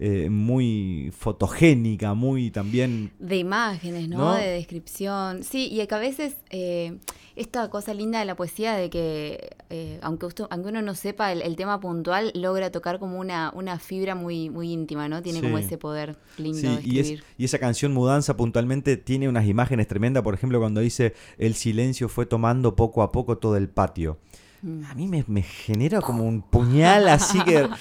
eh, 0.00 0.30
muy 0.30 1.12
fotogénica, 1.18 2.14
muy 2.14 2.52
también... 2.52 3.10
De 3.18 3.36
imágenes, 3.36 4.08
¿no? 4.08 4.32
De 4.34 4.46
descripción. 4.46 5.42
Sí, 5.42 5.68
y 5.72 5.84
que 5.84 5.92
a 5.92 5.98
veces 5.98 6.36
eh, 6.50 6.98
esta 7.34 7.68
cosa 7.68 7.94
linda 7.94 8.20
de 8.20 8.24
la 8.24 8.36
poesía 8.36 8.74
de 8.74 8.90
que, 8.90 9.56
eh, 9.70 9.98
aunque, 10.02 10.28
aunque 10.50 10.68
uno 10.68 10.82
no 10.82 10.94
sepa 10.94 11.32
el, 11.32 11.56
tema 11.56 11.80
puntual, 11.80 12.30
logra 12.36 12.70
tocar 12.70 13.00
como 13.00 13.18
una, 13.18 13.50
una 13.56 13.80
fibra 13.80 14.14
muy, 14.14 14.50
muy 14.50 14.70
íntima, 14.70 15.08
¿no? 15.08 15.20
Tiene 15.20 15.40
como 15.40 15.58
ese 15.58 15.78
poder 15.78 16.16
lindo 16.36 16.60
de 16.60 16.74
escribir. 16.74 17.24
Y, 17.36 17.42
y 17.42 17.44
esa 17.44 17.58
canción 17.58 17.92
Mudanza 17.92 18.36
puntualmente 18.36 18.98
tiene 18.98 19.28
unas 19.28 19.46
imágenes 19.46 19.88
tremendas, 19.88 20.22
por 20.22 20.34
ejemplo, 20.38 20.58
cuando 20.60 20.80
dice, 20.80 21.14
el 21.36 21.54
silencio 21.54 22.08
fue 22.08 22.26
tomando 22.26 22.74
poco 22.76 23.02
a 23.02 23.12
poco 23.12 23.38
todo 23.38 23.56
el 23.56 23.68
patio. 23.68 24.18
Mm. 24.62 24.84
A 24.84 24.94
mí 24.94 25.06
me, 25.06 25.24
me 25.28 25.42
genera 25.42 26.00
como 26.00 26.24
un 26.24 26.42
puñal 26.42 27.08
así 27.08 27.42
que... 27.44 27.68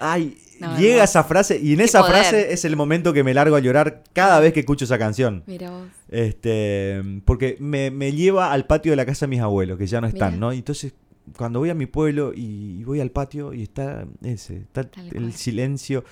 Ay, 0.00 0.36
llega 0.78 1.04
esa 1.04 1.24
frase 1.24 1.58
y 1.62 1.74
en 1.74 1.80
esa 1.80 2.02
frase 2.04 2.52
es 2.52 2.64
el 2.64 2.76
momento 2.76 3.12
que 3.12 3.24
me 3.24 3.34
largo 3.34 3.56
a 3.56 3.60
llorar 3.60 4.02
cada 4.12 4.40
vez 4.40 4.52
que 4.52 4.60
escucho 4.60 4.84
esa 4.84 4.98
canción. 4.98 5.42
Mira 5.46 5.70
vos. 5.70 5.86
Este, 6.08 7.02
porque 7.24 7.56
me, 7.60 7.90
lleva 8.12 8.52
al 8.52 8.66
patio 8.66 8.92
de 8.92 8.96
la 8.96 9.06
casa 9.06 9.26
de 9.26 9.30
mis 9.30 9.40
abuelos, 9.40 9.78
que 9.78 9.86
ya 9.86 10.00
no 10.00 10.06
están, 10.06 10.38
¿no? 10.38 10.52
entonces, 10.52 10.94
cuando 11.36 11.58
voy 11.58 11.70
a 11.70 11.74
mi 11.74 11.86
pueblo 11.86 12.32
y, 12.34 12.84
voy 12.84 13.00
al 13.00 13.10
patio 13.10 13.54
y 13.54 13.62
está 13.62 14.06
ese, 14.22 14.58
está 14.58 14.88
el 15.12 15.32
silencio. 15.32 16.04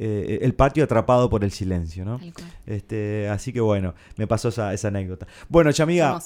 Eh, 0.00 0.38
el 0.42 0.54
patio 0.54 0.84
atrapado 0.84 1.28
por 1.28 1.42
el 1.42 1.50
silencio, 1.50 2.04
¿no? 2.04 2.20
Este, 2.66 3.28
así 3.28 3.52
que 3.52 3.60
bueno, 3.60 3.94
me 4.16 4.28
pasó 4.28 4.50
esa, 4.50 4.72
esa 4.72 4.88
anécdota. 4.88 5.26
Bueno, 5.48 5.72
chamiga, 5.72 6.20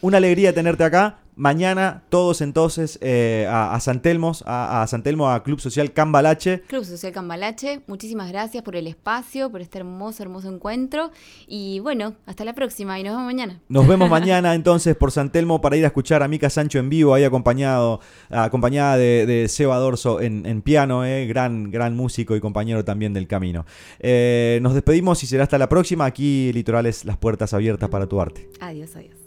una 0.00 0.18
alegría 0.18 0.54
tenerte 0.54 0.84
acá. 0.84 1.18
Mañana 1.38 2.02
todos 2.08 2.40
entonces 2.40 2.98
eh, 3.02 3.46
a, 3.50 3.78
San 3.80 4.00
Telmo, 4.00 4.32
a, 4.46 4.82
a, 4.82 4.86
San 4.86 5.02
Telmo, 5.02 5.30
a 5.30 5.42
Club 5.42 5.60
Social 5.60 5.92
Cambalache. 5.92 6.62
Club 6.62 6.82
Social 6.82 7.12
Cambalache, 7.12 7.82
muchísimas 7.86 8.30
gracias 8.30 8.62
por 8.62 8.74
el 8.74 8.86
espacio, 8.86 9.50
por 9.50 9.60
este 9.60 9.78
hermoso, 9.78 10.22
hermoso 10.22 10.48
encuentro. 10.48 11.10
Y 11.46 11.80
bueno, 11.80 12.14
hasta 12.24 12.46
la 12.46 12.54
próxima 12.54 12.98
y 12.98 13.02
nos 13.02 13.12
vemos 13.12 13.26
mañana. 13.26 13.60
Nos 13.68 13.86
vemos 13.86 14.08
mañana 14.16 14.54
entonces 14.54 14.96
por 14.96 15.12
San 15.12 15.30
Telmo 15.30 15.60
para 15.60 15.76
ir 15.76 15.84
a 15.84 15.88
escuchar 15.88 16.22
a 16.22 16.28
Mica 16.28 16.48
Sancho 16.48 16.78
en 16.78 16.88
vivo, 16.88 17.12
ahí 17.12 17.24
acompañado, 17.24 18.00
acompañada 18.30 18.96
de, 18.96 19.46
Seba 19.50 19.76
Dorso 19.76 20.22
en, 20.22 20.62
piano, 20.62 21.04
eh, 21.04 21.26
gran, 21.26 21.70
gran 21.70 21.94
músico 21.94 22.34
y 22.34 22.40
compañero 22.40 22.82
también 22.82 23.12
del 23.12 23.28
camino. 23.28 23.66
Eh, 24.00 24.58
nos 24.62 24.72
despedimos 24.72 25.22
y 25.22 25.26
será 25.26 25.42
hasta 25.42 25.58
la 25.58 25.68
próxima. 25.68 26.06
Aquí 26.06 26.50
Litorales, 26.54 27.04
las 27.04 27.18
puertas 27.18 27.52
abiertas 27.52 27.90
para 27.90 28.06
tu 28.06 28.22
arte. 28.22 28.48
Adiós, 28.60 28.96
adiós. 28.96 29.25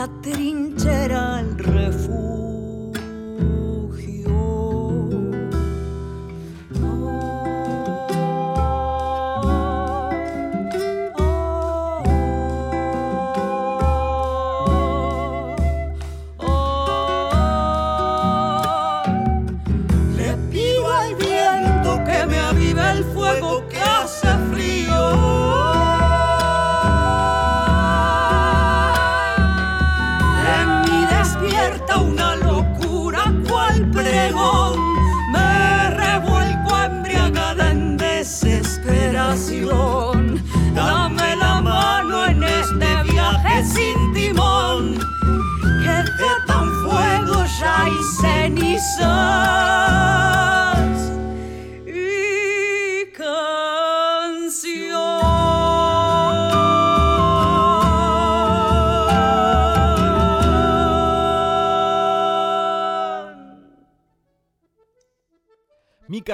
La 0.00 0.08
trinchera, 0.22 1.40
el 1.40 1.58
refugio. 1.58 1.79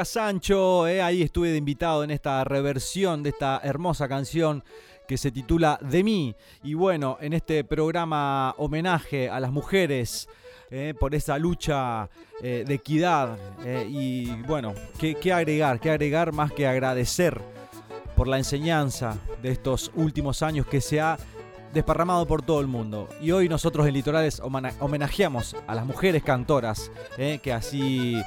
Sancho, 0.04 0.86
eh, 0.86 1.00
ahí 1.00 1.22
estuve 1.22 1.50
de 1.50 1.56
invitado 1.56 2.04
en 2.04 2.10
esta 2.10 2.44
reversión 2.44 3.22
de 3.22 3.30
esta 3.30 3.60
hermosa 3.62 4.08
canción 4.08 4.62
que 5.08 5.16
se 5.16 5.30
titula 5.30 5.78
De 5.80 6.04
mí. 6.04 6.34
Y 6.62 6.74
bueno, 6.74 7.16
en 7.20 7.32
este 7.32 7.64
programa 7.64 8.54
homenaje 8.58 9.30
a 9.30 9.40
las 9.40 9.50
mujeres 9.50 10.28
eh, 10.70 10.92
por 10.98 11.14
esa 11.14 11.38
lucha 11.38 12.10
eh, 12.42 12.64
de 12.66 12.74
equidad. 12.74 13.38
y 13.88 14.30
bueno, 14.42 14.74
¿qué, 14.98 15.32
agregar? 15.32 15.80
¿Qué 15.80 15.90
agregar 15.90 16.32
más 16.32 16.52
que 16.52 16.66
agradecer 16.66 17.40
por 18.16 18.28
la 18.28 18.38
enseñanza 18.38 19.16
de 19.42 19.50
estos 19.50 19.90
últimos 19.94 20.42
años 20.42 20.66
que 20.66 20.80
se 20.80 21.00
ha 21.00 21.16
desparramado 21.72 22.26
por 22.26 22.42
todo 22.42 22.60
el 22.60 22.66
mundo. 22.66 23.08
Y 23.20 23.32
hoy 23.32 23.48
nosotros 23.48 23.86
en 23.86 23.94
Litorales 23.94 24.40
homenajeamos 24.80 25.56
a 25.66 25.74
las 25.74 25.84
mujeres 25.84 26.22
cantoras 26.22 26.90
que 27.16 27.52
así 27.52 28.22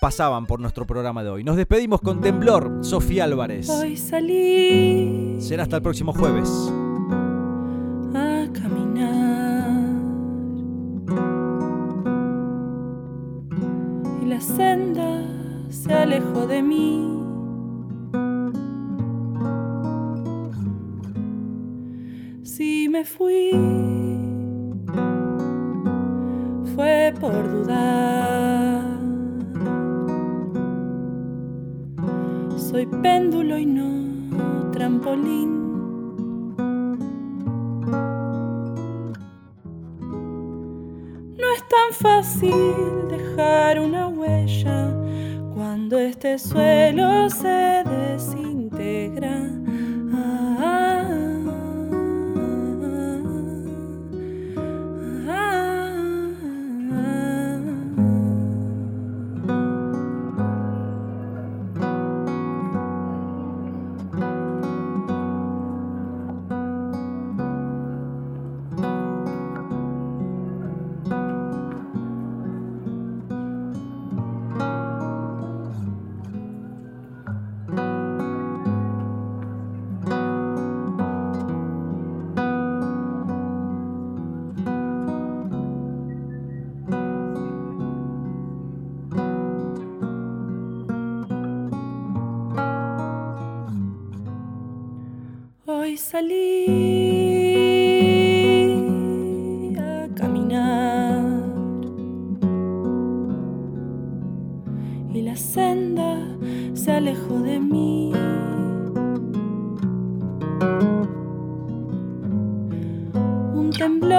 pasaban 0.00 0.46
por 0.46 0.58
nuestro 0.60 0.86
programa 0.86 1.22
de 1.22 1.30
hoy. 1.30 1.44
Nos 1.44 1.56
despedimos 1.56 2.00
con 2.00 2.20
Temblor, 2.20 2.78
Sofía 2.80 3.24
Álvarez. 3.24 3.68
Hoy 3.68 3.96
salí 3.96 5.36
Será 5.40 5.62
hasta 5.62 5.76
el 5.76 5.82
próximo 5.82 6.12
jueves. 6.12 6.48
Dejar 42.48 43.80
una 43.80 44.08
huella 44.08 44.94
cuando 45.54 45.98
este 45.98 46.38
suelo 46.38 46.89
un 113.70 113.76
temblor 113.76 114.10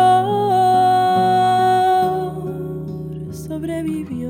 sobrevivió. 3.33 4.29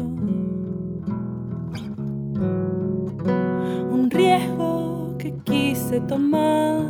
Un 3.91 4.09
riesgo 4.09 5.15
que 5.19 5.35
quise 5.43 5.99
tomar. 6.01 6.81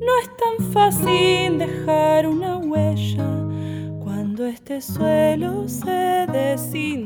No 0.00 0.12
es 0.22 0.30
tan 0.42 0.66
fácil 0.72 1.58
dejar 1.58 2.26
una 2.26 2.56
huella 2.56 3.24
cuando 4.02 4.46
este 4.46 4.80
suelo 4.80 5.68
se 5.68 6.26
desintegra. 6.32 7.05